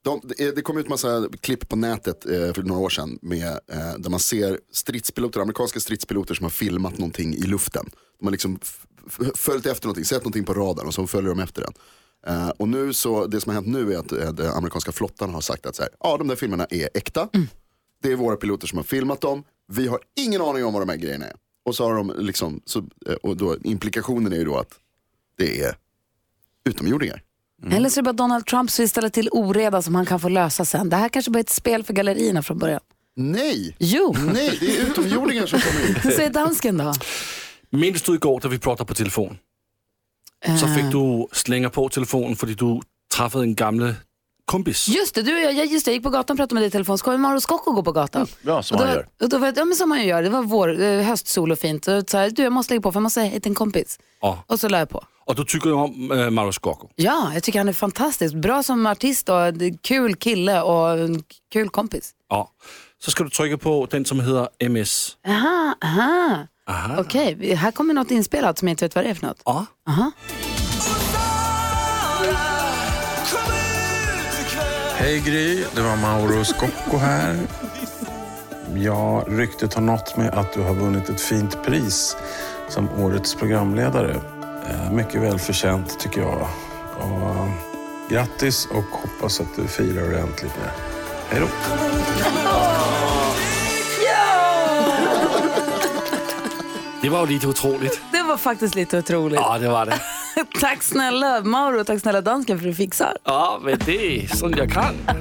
De, 0.04 0.22
det, 0.24 0.56
det 0.56 0.62
kom 0.62 0.78
ut 0.78 0.90
massa 0.90 1.30
klipp 1.42 1.70
på 1.70 1.76
nätet 1.76 2.26
eh, 2.26 2.54
för 2.54 2.64
några 2.64 2.82
år 2.82 2.90
sedan 2.90 3.20
med, 3.22 3.48
eh, 3.48 3.94
där 3.98 4.10
man 4.10 4.20
ser 4.20 4.60
stridspiloter, 4.72 5.40
amerikanska 5.40 5.80
stridspiloter 5.80 6.36
som 6.36 6.44
har 6.44 6.52
filmat 6.52 6.98
någonting 6.98 7.36
i 7.36 7.42
luften. 7.42 7.90
De 8.20 8.26
har 8.26 8.32
liksom 8.32 8.60
följt 9.36 9.66
efter 9.66 9.88
någonting, 9.88 10.06
sett 10.06 10.22
någonting 10.22 10.44
på 10.44 10.54
radarn 10.54 10.88
och 10.88 10.94
så 10.94 11.08
följer 11.08 11.30
de 11.30 11.40
efter 11.40 11.62
den. 11.62 11.74
Eh, 12.28 12.50
och 12.50 12.68
nu 12.68 12.94
så, 12.94 13.28
det 13.28 13.42
som 13.42 13.50
har 13.50 13.62
hänt 13.62 13.68
nu 13.68 13.94
är 13.94 13.98
att 13.98 14.12
eh, 14.12 14.34
den 14.34 14.52
amerikanska 14.52 14.92
flottan 14.92 15.34
har 15.34 15.42
sagt 15.42 15.66
att 15.66 15.76
så 15.76 15.82
här, 15.82 15.92
ja 16.00 16.18
de 16.18 16.28
där 16.28 16.36
filmerna 16.36 16.68
är 16.70 16.90
äkta. 16.94 17.30
Det 18.02 18.12
är 18.12 18.16
våra 18.16 18.36
piloter 18.36 18.68
som 18.68 18.78
har 18.78 18.84
filmat 18.84 19.22
dem. 19.22 19.44
Vi 19.68 19.88
har 19.88 20.00
ingen 20.16 20.42
aning 20.42 20.66
om 20.66 20.74
vad 20.74 20.82
de 20.82 20.90
här 20.90 20.98
grejerna 20.98 21.26
är. 21.26 21.36
Och 21.66 21.76
så 21.76 21.84
har 21.84 21.96
de 21.96 22.14
liksom, 22.18 22.62
så, 22.66 22.80
eh, 22.80 23.14
och 23.14 23.38
då, 23.38 23.58
implikationen 23.64 24.34
är 24.34 24.38
ju 24.38 24.46
då 24.46 24.58
att 24.58 24.80
det 25.38 25.62
är 25.62 25.78
utomjordingar. 26.66 27.24
Eller 27.72 27.90
så 27.90 28.00
är 28.00 28.02
det 28.02 28.06
bara 28.06 28.14
Donald 28.14 28.46
Trump 28.46 28.72
som 28.72 28.84
vill 28.84 28.90
ställa 28.90 29.10
till 29.10 29.30
oreda 29.32 29.82
som 29.82 29.96
han 29.96 30.06
kan 30.06 30.20
få 30.20 30.30
lösa 30.30 30.66
sen. 30.66 30.90
Det 30.90 30.96
här 30.96 31.10
kanske 31.10 31.32
bara 31.32 31.40
är 31.40 31.44
ett 31.44 31.50
spel 31.50 31.84
för 31.84 31.94
gallerierna 31.94 32.44
från 32.44 32.58
början. 32.58 32.82
Nej! 33.16 33.76
Jo! 33.80 34.16
Nej, 34.34 34.58
det 34.60 34.78
är 34.78 34.82
utomjordingar 34.88 35.46
som 35.46 35.60
kommer 35.60 35.88
in. 35.88 35.96
Vad 36.04 36.14
säger 36.14 36.30
dansken 36.30 36.78
då? 36.78 36.94
Minns 37.70 38.02
du 38.02 38.14
igår 38.14 38.40
da 38.40 38.50
vi 38.50 38.60
pratade 38.60 38.88
på 38.88 38.94
telefon? 38.94 39.38
Så 40.60 40.68
fick 40.68 40.92
du 40.92 41.28
slänga 41.32 41.70
på 41.70 41.90
telefonen, 41.90 42.36
fordi 42.36 42.54
du 42.54 42.80
träffade 43.18 43.44
en 43.44 43.56
gamle 43.56 43.96
kompis. 44.46 44.88
Just 44.88 45.16
det, 45.16 45.22
du 45.22 45.36
och 45.36 45.54
jag, 45.54 45.66
just 45.66 45.86
det, 45.86 45.92
jag 45.92 45.96
gick 45.96 46.04
på 46.04 46.10
gatan 46.10 46.34
och 46.34 46.38
pratade 46.38 46.54
med 46.54 46.62
dig 46.62 46.68
i 46.68 46.72
telefon. 46.72 46.98
Så 46.98 47.06
kom 47.06 47.22
Mauro 47.22 47.40
Scocco 47.42 47.72
gå 47.72 47.84
på 47.84 47.92
gatan. 47.92 48.28
Ja, 48.42 48.64
som 48.64 48.76
och 48.76 48.82
då, 48.82 48.88
han 48.88 48.96
gör. 48.96 49.08
Och 49.22 49.30
då 49.30 49.38
var, 49.38 49.54
ja, 49.56 49.66
men 49.66 49.76
som 49.76 49.90
man 49.90 50.02
ju 50.02 50.08
gör. 50.08 50.24
Det 50.24 50.30
var 50.30 50.42
vår, 50.44 50.82
eh, 50.82 51.02
höstsol 51.02 51.52
och 51.52 51.60
fint. 51.60 51.88
Och 51.88 52.10
så 52.10 52.18
här, 52.18 52.30
du, 52.30 52.44
jag 52.44 52.54
måste 52.54 52.74
lägga 52.74 52.82
på 52.82 52.92
för 52.92 52.98
jag 52.98 53.04
måste 53.04 53.20
säga 53.20 53.30
hej 53.32 53.42
till 53.42 53.52
en 53.52 53.56
kompis. 53.56 54.00
Ja. 54.22 54.44
Och 54.48 54.60
så 54.60 54.70
la 54.70 54.80
jag 54.80 54.90
på. 54.90 55.04
Och 55.26 55.36
du 55.36 55.44
tycker 55.46 55.68
ju 55.70 55.74
om 55.76 56.12
äh, 56.12 56.30
Mauro 56.30 56.52
Scocco. 56.52 56.88
Ja, 56.96 57.32
jag 57.34 57.44
tycker 57.44 57.60
han 57.60 57.70
är 57.70 57.74
fantastisk. 57.74 58.36
Bra 58.36 58.64
som 58.64 58.86
artist 58.86 59.30
och 59.30 59.38
kul 59.82 60.16
kille 60.16 60.62
och 60.62 61.00
en 61.00 61.24
kul 61.54 61.70
kompis. 61.70 62.12
Ja. 62.30 62.50
Så 63.04 63.12
ska 63.12 63.24
du 63.24 63.30
trycka 63.30 63.58
på 63.58 63.88
den 63.92 64.06
som 64.06 64.20
heter 64.20 64.48
MS. 64.60 65.18
Aha, 65.28 65.76
aha. 65.84 66.48
Aha. 66.70 66.96
Okej, 67.00 67.56
här 67.56 67.72
kommer 67.72 67.94
något 67.94 68.12
inspelat 68.12 68.58
som 68.60 68.68
jag 68.68 68.74
inte 68.74 68.86
vet 68.86 68.96
vad 68.96 69.04
det 69.04 69.10
är 69.10 69.14
för 69.14 69.28
något. 69.28 69.42
Ja. 69.46 69.66
Aha. 69.88 70.12
Hej 74.96 75.20
Gry, 75.20 75.64
det 75.76 75.82
var 75.82 75.98
Mauro 75.98 76.44
Scocco 76.44 76.98
här. 76.98 77.40
Ja, 78.76 79.24
ryktet 79.28 79.74
har 79.74 79.82
nått 79.82 80.18
mig 80.18 80.30
att 80.30 80.54
du 80.54 80.62
har 80.62 80.74
vunnit 80.74 81.10
ett 81.10 81.22
fint 81.22 81.64
pris 81.64 82.18
som 82.70 82.90
årets 82.90 83.36
programledare. 83.36 84.22
Eh, 84.70 84.92
Mycket 84.92 85.22
välförtjänt 85.22 86.00
tycker 86.00 86.22
jag. 86.22 86.48
Och, 86.98 87.30
eh, 87.30 87.50
grattis 88.10 88.66
och 88.66 88.84
hoppas 88.92 89.40
att 89.42 89.56
du 89.56 89.68
firar 89.68 90.08
ordentligt 90.08 90.54
nu. 90.58 90.70
Hej 91.30 91.40
då! 91.42 91.48
Det 97.02 97.10
var 97.10 97.28
lite 97.28 97.48
otroligt. 97.48 98.02
Det 98.12 98.24
var 98.24 98.38
faktiskt 98.38 98.76
lite 98.76 98.98
otroligt. 99.00 99.40
Ja, 99.40 99.58
det 99.60 99.70
var 99.70 99.86
det. 99.86 100.00
tack 100.62 100.84
snälla 100.84 101.42
Mauro 101.42 101.80
och 101.80 101.88
tack 101.88 102.00
snälla 102.00 102.22
dansken 102.22 102.60
för 102.60 102.66
att 102.66 102.72
du 102.72 102.76
fixar. 102.76 103.18
Ja, 103.24 103.60
men 103.64 103.80
det 103.86 104.24
är 104.24 104.28
sånt 104.28 104.58
jag 104.58 104.72
kan. 104.72 104.96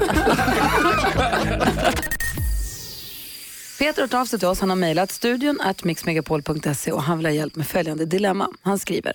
Peter 3.82 4.02
har 4.02 4.08
tagit 4.08 4.22
av 4.22 4.26
sig 4.26 4.38
till 4.38 4.48
oss. 4.48 4.60
Han 4.60 4.70
har 4.70 4.76
mejlat 4.76 5.10
studion 5.10 5.60
at 5.60 5.84
mixmegapol.se 5.84 6.92
och 6.92 7.02
han 7.02 7.18
vill 7.18 7.26
ha 7.26 7.32
hjälp 7.32 7.56
med 7.56 7.66
följande 7.66 8.06
dilemma. 8.06 8.48
Han 8.62 8.78
skriver. 8.78 9.12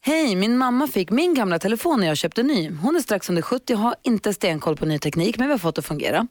Hej, 0.00 0.36
min 0.36 0.58
mamma 0.58 0.86
fick 0.86 1.10
min 1.10 1.34
gamla 1.34 1.58
telefon 1.58 2.00
när 2.00 2.06
jag 2.06 2.16
köpte 2.16 2.42
ny. 2.42 2.70
Hon 2.70 2.96
är 2.96 3.00
strax 3.00 3.28
under 3.28 3.42
70 3.42 3.74
och 3.74 3.80
har 3.80 3.94
inte 4.02 4.34
stenkoll 4.34 4.76
på 4.76 4.86
ny 4.86 4.98
teknik 4.98 5.38
men 5.38 5.48
vi 5.48 5.52
har 5.52 5.58
fått 5.58 5.74
det 5.74 5.78
att 5.78 5.86
fungera. 5.86 6.26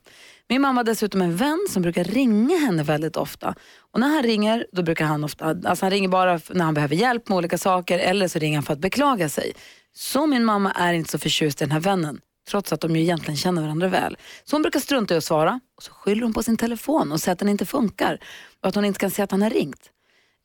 Min 0.49 0.61
mamma 0.61 0.79
har 0.79 0.83
dessutom 0.83 1.21
en 1.21 1.35
vän 1.35 1.67
som 1.69 1.81
brukar 1.81 2.03
ringa 2.03 2.57
henne 2.57 2.83
väldigt 2.83 3.17
ofta. 3.17 3.55
Och 3.91 3.99
när 3.99 4.07
han 4.07 4.23
ringer, 4.23 4.65
då 4.71 4.83
brukar 4.83 5.05
han 5.05 5.23
ofta, 5.23 5.45
alltså 5.45 5.85
han 5.85 5.91
ringer 5.91 6.09
bara 6.09 6.39
när 6.49 6.65
han 6.65 6.73
behöver 6.73 6.95
hjälp 6.95 7.29
med 7.29 7.37
olika 7.37 7.57
saker 7.57 7.99
eller 7.99 8.27
så 8.27 8.39
ringer 8.39 8.57
han 8.57 8.63
för 8.63 8.73
att 8.73 8.79
beklaga 8.79 9.29
sig. 9.29 9.53
Så 9.93 10.25
min 10.25 10.45
mamma 10.45 10.71
är 10.71 10.93
inte 10.93 11.11
så 11.11 11.19
förtjust 11.19 11.61
i 11.61 11.65
den 11.65 11.71
här 11.71 11.79
vännen 11.79 12.21
trots 12.49 12.73
att 12.73 12.81
de 12.81 12.95
ju 12.95 13.01
egentligen 13.01 13.37
känner 13.37 13.61
varandra 13.61 13.87
väl. 13.87 14.17
Så 14.43 14.55
hon 14.55 14.61
brukar 14.61 14.79
strunta 14.79 15.13
i 15.13 15.17
att 15.17 15.23
svara 15.23 15.59
och 15.77 15.83
så 15.83 15.91
skyller 15.91 16.23
hon 16.23 16.33
på 16.33 16.43
sin 16.43 16.57
telefon 16.57 17.11
och 17.11 17.19
säger 17.19 17.33
att 17.33 17.39
den 17.39 17.49
inte 17.49 17.65
funkar 17.65 18.19
och 18.61 18.67
att 18.67 18.75
hon 18.75 18.85
inte 18.85 18.99
kan 18.99 19.11
se 19.11 19.21
att 19.21 19.31
han 19.31 19.41
har 19.41 19.49
ringt. 19.49 19.91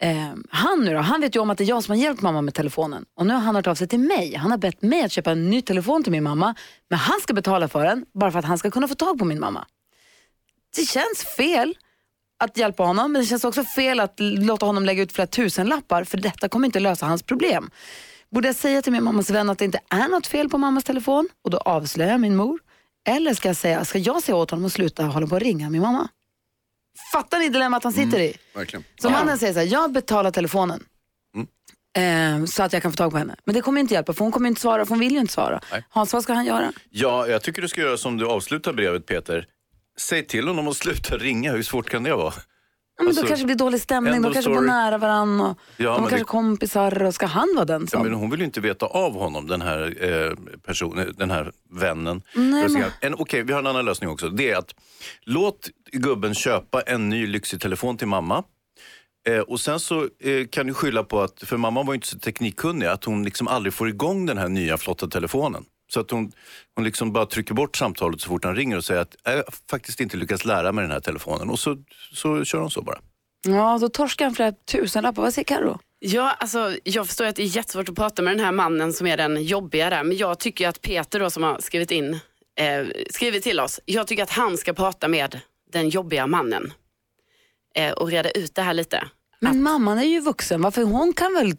Eh, 0.02 0.32
han 0.50 0.84
nu 0.84 0.94
då, 0.94 1.00
han 1.00 1.20
vet 1.20 1.36
ju 1.36 1.40
om 1.40 1.50
att 1.50 1.58
det 1.58 1.64
är 1.64 1.68
jag 1.68 1.84
som 1.84 1.92
har 1.92 2.02
hjälpt 2.02 2.22
mamma 2.22 2.42
med 2.42 2.54
telefonen 2.54 3.04
och 3.16 3.26
nu 3.26 3.34
har 3.34 3.40
han 3.40 3.56
hört 3.56 3.66
av 3.66 3.74
sig 3.74 3.88
till 3.88 3.98
mig. 3.98 4.34
Han 4.34 4.50
har 4.50 4.58
bett 4.58 4.82
mig 4.82 5.04
att 5.04 5.12
köpa 5.12 5.30
en 5.30 5.50
ny 5.50 5.62
telefon 5.62 6.02
till 6.02 6.12
min 6.12 6.22
mamma 6.22 6.54
men 6.90 6.98
han 6.98 7.20
ska 7.20 7.34
betala 7.34 7.68
för 7.68 7.84
den 7.84 8.04
bara 8.14 8.30
för 8.30 8.38
att 8.38 8.44
han 8.44 8.58
ska 8.58 8.70
kunna 8.70 8.88
få 8.88 8.94
tag 8.94 9.18
på 9.18 9.24
min 9.24 9.40
mamma. 9.40 9.66
Det 10.76 10.82
känns 10.82 11.24
fel 11.36 11.74
att 12.38 12.56
hjälpa 12.56 12.82
honom 12.82 13.12
men 13.12 13.22
det 13.22 13.26
känns 13.26 13.44
också 13.44 13.64
fel 13.64 14.00
att 14.00 14.14
låta 14.20 14.66
honom 14.66 14.84
lägga 14.84 15.02
ut 15.02 15.12
flera 15.12 15.26
tusen 15.26 15.66
lappar 15.66 16.04
för 16.04 16.18
detta 16.18 16.48
kommer 16.48 16.66
inte 16.66 16.80
lösa 16.80 17.06
hans 17.06 17.22
problem. 17.22 17.70
Borde 18.36 18.48
jag 18.48 18.56
säga 18.56 18.82
till 18.82 18.92
min 18.92 19.04
mammas 19.04 19.30
vän 19.30 19.50
att 19.50 19.58
det 19.58 19.64
inte 19.64 19.80
är 19.90 20.08
något 20.08 20.26
fel 20.26 20.48
på 20.48 20.58
mammas 20.58 20.84
telefon 20.84 21.28
och 21.44 21.50
då 21.50 21.58
avslöjar 21.58 22.10
jag 22.10 22.20
min 22.20 22.36
mor? 22.36 22.60
Eller 23.08 23.34
ska 23.34 23.48
jag 23.48 23.56
säga, 23.56 23.84
ska 23.84 23.98
jag 23.98 24.22
säga 24.22 24.36
åt 24.36 24.50
honom 24.50 24.66
att 24.66 24.72
sluta 24.72 25.04
hålla 25.04 25.26
på 25.26 25.36
att 25.36 25.42
ringa 25.42 25.70
min 25.70 25.82
mamma? 25.82 26.08
Fattar 27.12 27.38
ni 27.38 27.48
dilemmat 27.48 27.84
han 27.84 27.92
sitter 27.92 28.20
i? 28.20 28.36
Verkligen. 28.54 28.84
Så 29.00 29.10
mannen 29.10 29.38
säger 29.38 29.52
så 29.52 29.58
här, 29.58 29.66
jag 29.66 29.92
betalar 29.92 30.30
telefonen. 30.30 30.84
Eh, 31.96 32.44
så 32.44 32.62
att 32.62 32.72
jag 32.72 32.82
kan 32.82 32.92
få 32.92 32.96
tag 32.96 33.10
på 33.10 33.18
henne. 33.18 33.36
Men 33.44 33.54
det 33.54 33.60
kommer 33.60 33.80
inte 33.80 33.94
hjälpa 33.94 34.12
för 34.12 34.24
hon 34.24 34.32
kommer 34.32 34.48
inte 34.48 34.60
svara, 34.60 34.84
för 34.84 34.90
hon 34.90 34.98
vill 34.98 35.12
ju 35.12 35.20
inte 35.20 35.32
svara. 35.32 35.60
Hans, 35.88 36.12
vad 36.12 36.22
ska 36.22 36.32
han 36.32 36.46
göra? 36.46 36.72
Ja, 36.90 37.26
jag 37.26 37.42
tycker 37.42 37.62
du 37.62 37.68
ska 37.68 37.80
göra 37.80 37.96
som 37.96 38.16
du 38.16 38.26
avslutar 38.26 38.72
brevet 38.72 39.06
Peter. 39.06 39.46
Säg 39.98 40.26
till 40.26 40.48
honom 40.48 40.68
att 40.68 40.76
sluta 40.76 41.16
ringa, 41.16 41.52
hur 41.52 41.62
svårt 41.62 41.90
kan 41.90 42.02
det 42.02 42.14
vara? 42.14 42.34
Ja, 42.98 43.02
men 43.02 43.08
Alltså, 43.08 43.22
då 43.22 43.28
kanske 43.28 43.42
det 43.42 43.46
blir 43.46 43.56
dålig 43.56 43.80
stämning, 43.80 44.22
de 44.22 44.32
kanske 44.32 44.50
bor 44.50 44.60
nära 44.60 44.98
varandra 44.98 45.46
och 45.46 45.58
Ja, 45.76 45.90
de 45.90 45.96
kanske 45.98 46.16
det- 46.16 46.24
kompisar 46.24 47.02
och 47.02 47.14
ska 47.14 47.26
han 47.26 47.48
vara 47.54 47.64
den 47.64 47.80
Ja, 47.82 47.86
som... 47.88 48.02
men 48.02 48.14
hon 48.14 48.30
vill 48.30 48.40
ju 48.40 48.46
inte 48.46 48.60
veta 48.60 48.86
av 48.86 49.12
honom, 49.14 49.46
den 49.46 49.62
här 49.62 49.96
eh, 50.04 50.32
personen, 50.66 51.14
den 51.18 51.30
här 51.30 51.52
vännen. 51.70 52.22
Nej, 52.34 52.68
men- 52.68 52.82
en, 53.00 53.14
Okej, 53.14 53.42
vi 53.42 53.52
har 53.52 53.60
en 53.60 53.66
annan 53.66 53.84
lösning 53.84 54.10
också. 54.10 54.28
Det 54.28 54.50
är 54.50 54.56
att 54.56 54.74
låt 55.22 55.68
gubben 55.92 56.34
köpa 56.34 56.80
en 56.80 57.08
ny 57.08 57.26
lyxig 57.26 57.60
telefon 57.60 57.96
till 57.96 58.08
mamma. 58.08 58.42
Eh, 59.28 59.38
och 59.40 59.60
sen 59.60 59.80
så 59.80 60.00
eh, 60.02 60.46
kan 60.50 60.66
du 60.66 60.74
skylla 60.74 61.02
på 61.02 61.20
att, 61.20 61.42
för 61.42 61.56
mamma 61.56 61.82
var 61.82 61.92
ju 61.92 61.94
inte 61.94 62.06
så 62.06 62.18
teknikkunnig, 62.18 62.86
att 62.86 63.04
hon 63.04 63.22
liksom 63.24 63.48
aldrig 63.48 63.74
får 63.74 63.88
igång 63.88 64.26
den 64.26 64.38
här 64.38 64.48
nya 64.48 64.76
flotta 64.78 65.06
telefonen. 65.06 65.64
Så 65.88 66.00
att 66.00 66.10
hon, 66.10 66.32
hon 66.74 66.84
liksom 66.84 67.12
bara 67.12 67.26
trycker 67.26 67.54
bort 67.54 67.76
samtalet 67.76 68.20
så 68.20 68.28
fort 68.28 68.44
han 68.44 68.56
ringer 68.56 68.76
och 68.76 68.84
säger 68.84 69.00
att 69.00 69.16
jag 69.24 69.32
har 69.32 69.44
faktiskt 69.70 70.00
inte 70.00 70.16
lyckats 70.16 70.44
lära 70.44 70.72
mig 70.72 70.82
den 70.82 70.90
här 70.90 71.00
telefonen. 71.00 71.50
Och 71.50 71.58
så, 71.58 71.76
så 72.12 72.44
kör 72.44 72.58
hon 72.60 72.70
så 72.70 72.82
bara. 72.82 72.98
Ja, 73.46 73.78
då 73.80 73.88
torskar 73.88 74.24
han 74.24 74.34
flera 74.34 74.52
tusenlappar. 74.52 75.22
Vad 75.22 75.34
säger 75.34 75.44
Karo? 75.44 75.78
Ja, 75.98 76.30
alltså, 76.30 76.76
jag 76.84 77.06
förstår 77.06 77.24
att 77.24 77.36
det 77.36 77.42
är 77.42 77.56
jättesvårt 77.56 77.88
att 77.88 77.94
prata 77.94 78.22
med 78.22 78.36
den 78.36 78.44
här 78.44 78.52
mannen 78.52 78.92
som 78.92 79.06
är 79.06 79.16
den 79.16 79.42
jobbiga 79.42 79.90
där. 79.90 80.04
Men 80.04 80.16
jag 80.16 80.38
tycker 80.38 80.68
att 80.68 80.82
Peter 80.82 81.20
då, 81.20 81.30
som 81.30 81.42
har 81.42 81.58
skrivit 81.60 81.90
in, 81.90 82.14
eh, 82.60 82.86
skrivit 83.10 83.42
till 83.42 83.60
oss. 83.60 83.80
Jag 83.84 84.06
tycker 84.06 84.22
att 84.22 84.30
han 84.30 84.58
ska 84.58 84.72
prata 84.72 85.08
med 85.08 85.40
den 85.72 85.88
jobbiga 85.88 86.26
mannen. 86.26 86.72
Eh, 87.74 87.92
och 87.92 88.10
reda 88.10 88.30
ut 88.30 88.54
det 88.54 88.62
här 88.62 88.74
lite. 88.74 89.08
Men 89.40 89.62
mamman 89.62 89.98
är 89.98 90.04
ju 90.04 90.20
vuxen, 90.20 90.62
varför 90.62 90.82
hon 90.82 91.12
kan 91.12 91.34
väl 91.34 91.52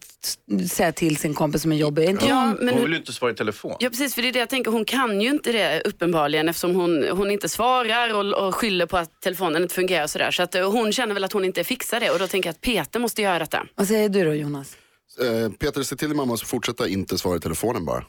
säga 0.69 0.91
till 0.91 1.17
sin 1.17 1.33
kompis 1.33 1.61
som 1.61 1.71
är 1.71 1.75
jobbig? 1.75 2.09
Inte 2.09 2.25
Ja, 2.25 2.35
hon... 2.35 2.65
men 2.65 2.73
hon 2.73 2.83
vill 2.83 2.91
ju 2.91 2.97
inte 2.97 3.13
svara 3.13 3.31
i 3.31 3.35
telefon. 3.35 3.75
Ja 3.79 3.89
precis, 3.89 4.15
för 4.15 4.21
det 4.21 4.27
är 4.27 4.33
det 4.33 4.39
jag 4.39 4.49
tänker. 4.49 4.71
Hon 4.71 4.85
kan 4.85 5.21
ju 5.21 5.29
inte 5.29 5.51
det 5.51 5.81
uppenbarligen 5.85 6.49
eftersom 6.49 6.75
hon, 6.75 7.07
hon 7.11 7.31
inte 7.31 7.49
svarar 7.49 8.13
och, 8.13 8.47
och 8.47 8.55
skyller 8.55 8.85
på 8.85 8.97
att 8.97 9.21
telefonen 9.21 9.61
inte 9.63 9.75
fungerar 9.75 10.03
och 10.03 10.09
sådär. 10.09 10.31
Så 10.31 10.43
att 10.43 10.55
eh, 10.55 10.71
hon 10.71 10.91
känner 10.91 11.13
väl 11.13 11.23
att 11.23 11.33
hon 11.33 11.45
inte 11.45 11.63
fixar 11.63 11.99
det 11.99 12.09
och 12.09 12.19
då 12.19 12.27
tänker 12.27 12.47
jag 12.47 12.53
att 12.53 12.61
Peter 12.61 12.99
måste 12.99 13.21
göra 13.21 13.39
detta. 13.39 13.65
Vad 13.75 13.87
säger 13.87 14.09
du 14.09 14.25
då 14.25 14.33
Jonas? 14.33 14.77
Eh, 15.21 15.51
Peter, 15.51 15.83
se 15.83 15.95
till 15.95 16.07
din 16.07 16.17
mamma 16.17 16.33
att 16.33 16.41
fortsätta 16.41 16.87
inte 16.87 17.17
svara 17.17 17.37
i 17.37 17.39
telefonen 17.39 17.85
bara. 17.85 18.03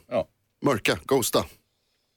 Mörka, 0.65 0.99
ghosta. 1.05 1.45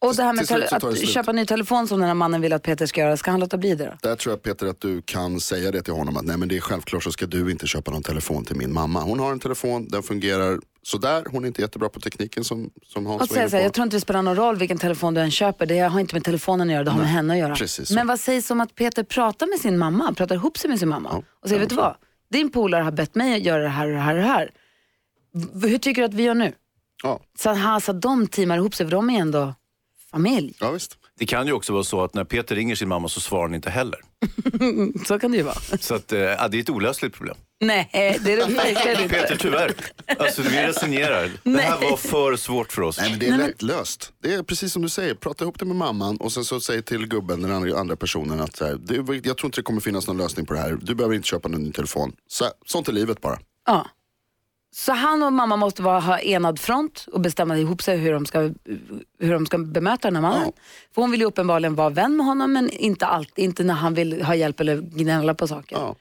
Och 0.03 0.17
det 0.17 0.23
här 0.23 0.33
med 0.33 0.47
slut 0.47 0.73
att 0.73 0.83
slut. 0.83 1.09
köpa 1.09 1.33
ny 1.33 1.47
telefon 1.47 1.89
som 1.89 1.99
den 1.99 2.09
här 2.09 2.15
mannen 2.15 2.41
vill 2.41 2.53
att 2.53 2.63
Peter 2.63 2.87
ska 2.87 3.01
göra, 3.01 3.17
ska 3.17 3.31
han 3.31 3.41
låta 3.41 3.57
bli 3.57 3.75
det 3.75 3.85
då? 3.85 4.09
Där 4.09 4.17
tror 4.17 4.33
jag 4.33 4.43
Peter 4.43 4.67
att 4.67 4.81
du 4.81 5.03
kan 5.03 5.41
säga 5.41 5.71
det 5.71 5.83
till 5.83 5.93
honom 5.93 6.17
att 6.17 6.25
nej 6.25 6.37
men 6.37 6.49
det 6.49 6.57
är 6.57 6.61
självklart 6.61 7.03
så 7.05 7.13
ska 7.13 7.27
du 7.27 7.51
inte 7.51 7.67
köpa 7.67 7.91
någon 7.91 8.03
telefon 8.03 8.45
till 8.45 8.57
min 8.57 8.73
mamma. 8.73 9.01
Hon 9.03 9.21
har 9.21 9.33
en 9.33 9.41
telefon, 9.41 9.89
den 9.89 10.03
fungerar 10.03 10.61
sådär. 10.83 11.25
Hon 11.31 11.45
är 11.45 11.49
inte 11.49 11.63
jättebra 11.63 11.89
på 11.89 12.01
tekniken 12.01 12.45
som, 12.45 12.71
som 12.87 13.07
Hans 13.07 13.23
Och 13.23 13.29
var 13.29 13.37
inne 13.37 13.51
så 13.51 13.57
här, 13.57 13.63
på. 13.63 13.67
jag 13.67 13.73
tror 13.73 13.85
inte 13.85 13.97
det 13.97 14.01
spelar 14.01 14.23
någon 14.23 14.37
roll 14.37 14.57
vilken 14.57 14.79
telefon 14.79 15.15
du 15.15 15.21
än 15.21 15.31
köper, 15.31 15.67
det 15.67 15.79
har 15.79 16.01
inte 16.01 16.15
med 16.15 16.25
telefonen 16.25 16.69
att 16.69 16.73
göra, 16.73 16.85
det 16.85 16.91
har 16.91 16.99
med 16.99 17.09
henne 17.09 17.33
att 17.33 17.39
göra. 17.39 17.55
precis 17.55 17.89
så. 17.89 17.95
Men 17.95 18.07
vad 18.07 18.21
sägs 18.21 18.51
om 18.51 18.61
att 18.61 18.75
Peter 18.75 19.03
pratar 19.03 19.47
med 19.47 19.59
sin 19.61 19.79
mamma, 19.79 20.15
pratar 20.15 20.35
ihop 20.35 20.59
sig 20.59 20.71
med 20.71 20.79
sin 20.79 20.89
mamma 20.89 21.23
och 21.43 21.49
säger, 21.49 21.61
vet 21.61 21.69
du 21.69 21.75
vad? 21.75 21.95
Din 22.31 22.51
polare 22.53 22.83
har 22.83 22.93
bett 22.93 23.15
mig 23.15 23.35
att 23.37 23.43
göra 23.43 23.63
det 23.63 23.69
här 23.69 23.87
och 23.87 23.93
det 23.93 23.99
här 24.01 24.15
och 24.15 24.21
det 24.23 24.29
här. 24.29 24.51
Hur 25.69 25.79
tycker 25.79 26.03
du 26.03 26.07
att 26.09 26.15
vi 26.15 26.23
gör 26.23 26.35
nu? 26.35 26.53
Ja. 27.03 27.21
Så 27.39 27.51
han, 27.55 27.81
så 27.81 27.91
att 27.91 28.03
de 28.03 28.27
teamar 28.27 28.57
ihop 28.57 28.75
sig, 28.75 28.87
för 28.87 28.91
de 28.91 29.11
är 29.11 29.21
ändå 29.21 29.55
familj. 30.13 30.55
Ja, 30.61 30.71
visst. 30.71 30.99
Det 31.19 31.27
kan 31.27 31.47
ju 31.47 31.53
också 31.53 31.73
vara 31.73 31.85
så 31.85 32.05
att 32.05 32.15
när 32.15 32.25
Peter 32.25 32.55
ringer 32.55 32.75
sin 32.75 32.89
mamma 32.89 33.09
så 33.09 33.21
svarar 33.21 33.43
han 33.43 33.55
inte 33.55 33.71
heller. 33.71 34.01
Så 35.07 35.19
kan 35.19 35.31
det 35.31 35.37
ju 35.37 35.43
vara. 35.43 35.79
Så 35.81 35.95
att, 35.95 36.13
eh, 36.13 36.21
ja, 36.21 36.49
det 36.49 36.57
är 36.57 36.61
ett 36.61 36.71
olösligt 36.71 37.15
problem. 37.15 37.37
Nej, 37.61 37.89
det 37.93 38.33
är 38.33 38.37
det 38.37 38.55
verkligen 38.55 39.03
inte. 39.03 39.15
Peter, 39.15 39.37
tyvärr. 39.37 39.75
Alltså, 40.19 40.43
vi 40.43 40.49
resignerar. 40.67 41.31
Det 41.45 41.61
här 41.61 41.81
Nej. 41.81 41.91
var 41.91 41.97
för 41.97 42.37
svårt 42.37 42.73
för 42.73 42.83
oss. 42.83 42.99
Nej, 42.99 43.11
men 43.11 43.19
det 43.19 43.27
är 43.27 43.39
lättlöst. 43.39 44.13
Det 44.23 44.35
är 44.35 44.43
precis 44.43 44.73
som 44.73 44.83
du 44.83 44.89
säger, 44.89 45.15
prata 45.15 45.45
ihop 45.45 45.59
det 45.59 45.65
med 45.65 45.77
mamman 45.77 46.17
och 46.17 46.33
sen 46.33 46.45
så 46.45 46.61
säg 46.61 46.83
till 46.83 47.07
gubben, 47.07 47.43
den 47.43 47.53
andra, 47.53 47.79
andra 47.79 47.97
personen 47.97 48.41
att 48.41 48.57
så 48.57 48.67
här, 48.67 48.75
det, 48.75 48.95
jag 49.29 49.39
tror 49.39 49.49
inte 49.49 49.59
det 49.59 49.63
kommer 49.63 49.81
finnas 49.81 50.07
någon 50.07 50.19
lösning 50.19 50.47
på 50.47 50.55
det 50.55 50.61
här. 50.61 50.79
Du 50.83 50.95
behöver 50.95 51.15
inte 51.15 51.29
köpa 51.29 51.49
någon 51.49 51.63
ny 51.63 51.73
telefon. 51.73 52.13
Så, 52.29 52.45
sånt 52.67 52.89
är 52.89 52.93
livet 52.93 53.21
bara. 53.21 53.39
Ja. 53.67 53.87
Så 54.75 54.93
han 54.93 55.23
och 55.23 55.33
mamma 55.33 55.57
måste 55.57 55.83
vara, 55.83 56.01
ha 56.01 56.19
enad 56.19 56.59
front 56.59 57.07
och 57.13 57.21
bestämma 57.21 57.59
ihop 57.59 57.83
sig 57.83 57.97
hur 57.99 58.13
de 58.13 58.27
ska, 58.27 58.41
hur 59.19 59.33
de 59.33 59.47
ska 59.47 59.59
bemöta 59.59 60.09
den 60.09 60.15
här 60.15 60.23
mannen. 60.23 60.53
För 60.95 61.03
hon 61.03 61.11
vill 61.11 61.21
ju 61.21 61.27
uppenbarligen 61.27 61.75
vara 61.75 61.91
vän 61.91 62.17
med 62.17 62.27
honom 62.27 62.53
men 62.53 62.71
inte, 62.71 63.07
alltid, 63.07 63.45
inte 63.45 63.65
när 63.65 63.75
han 63.75 63.95
vill 63.95 64.23
ha 64.23 64.35
hjälp 64.35 64.61
eller 64.61 64.81
gnälla 64.81 65.35
på 65.35 65.49
saker. 65.49 65.95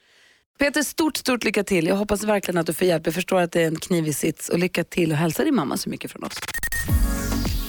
Peter, 0.60 0.84
stort, 0.84 1.18
stort 1.18 1.44
lycka 1.44 1.64
till. 1.64 1.88
Jag 1.88 1.96
hoppas 1.96 2.24
verkligen 2.24 2.58
att 2.58 2.66
du 2.66 2.74
får 2.74 2.88
hjälp. 2.88 3.06
Jag 3.06 3.14
förstår 3.16 3.42
att 3.42 3.52
det 3.52 3.62
är 3.62 3.68
en 3.68 3.76
knivig 3.80 4.16
sits 4.16 4.50
och 4.50 4.60
lycka 4.60 4.84
till 4.84 5.12
och 5.12 5.18
hälsa 5.18 5.44
din 5.44 5.56
mamma 5.56 5.78
så 5.78 5.90
mycket 5.90 6.12
från 6.12 6.24
oss. 6.24 6.34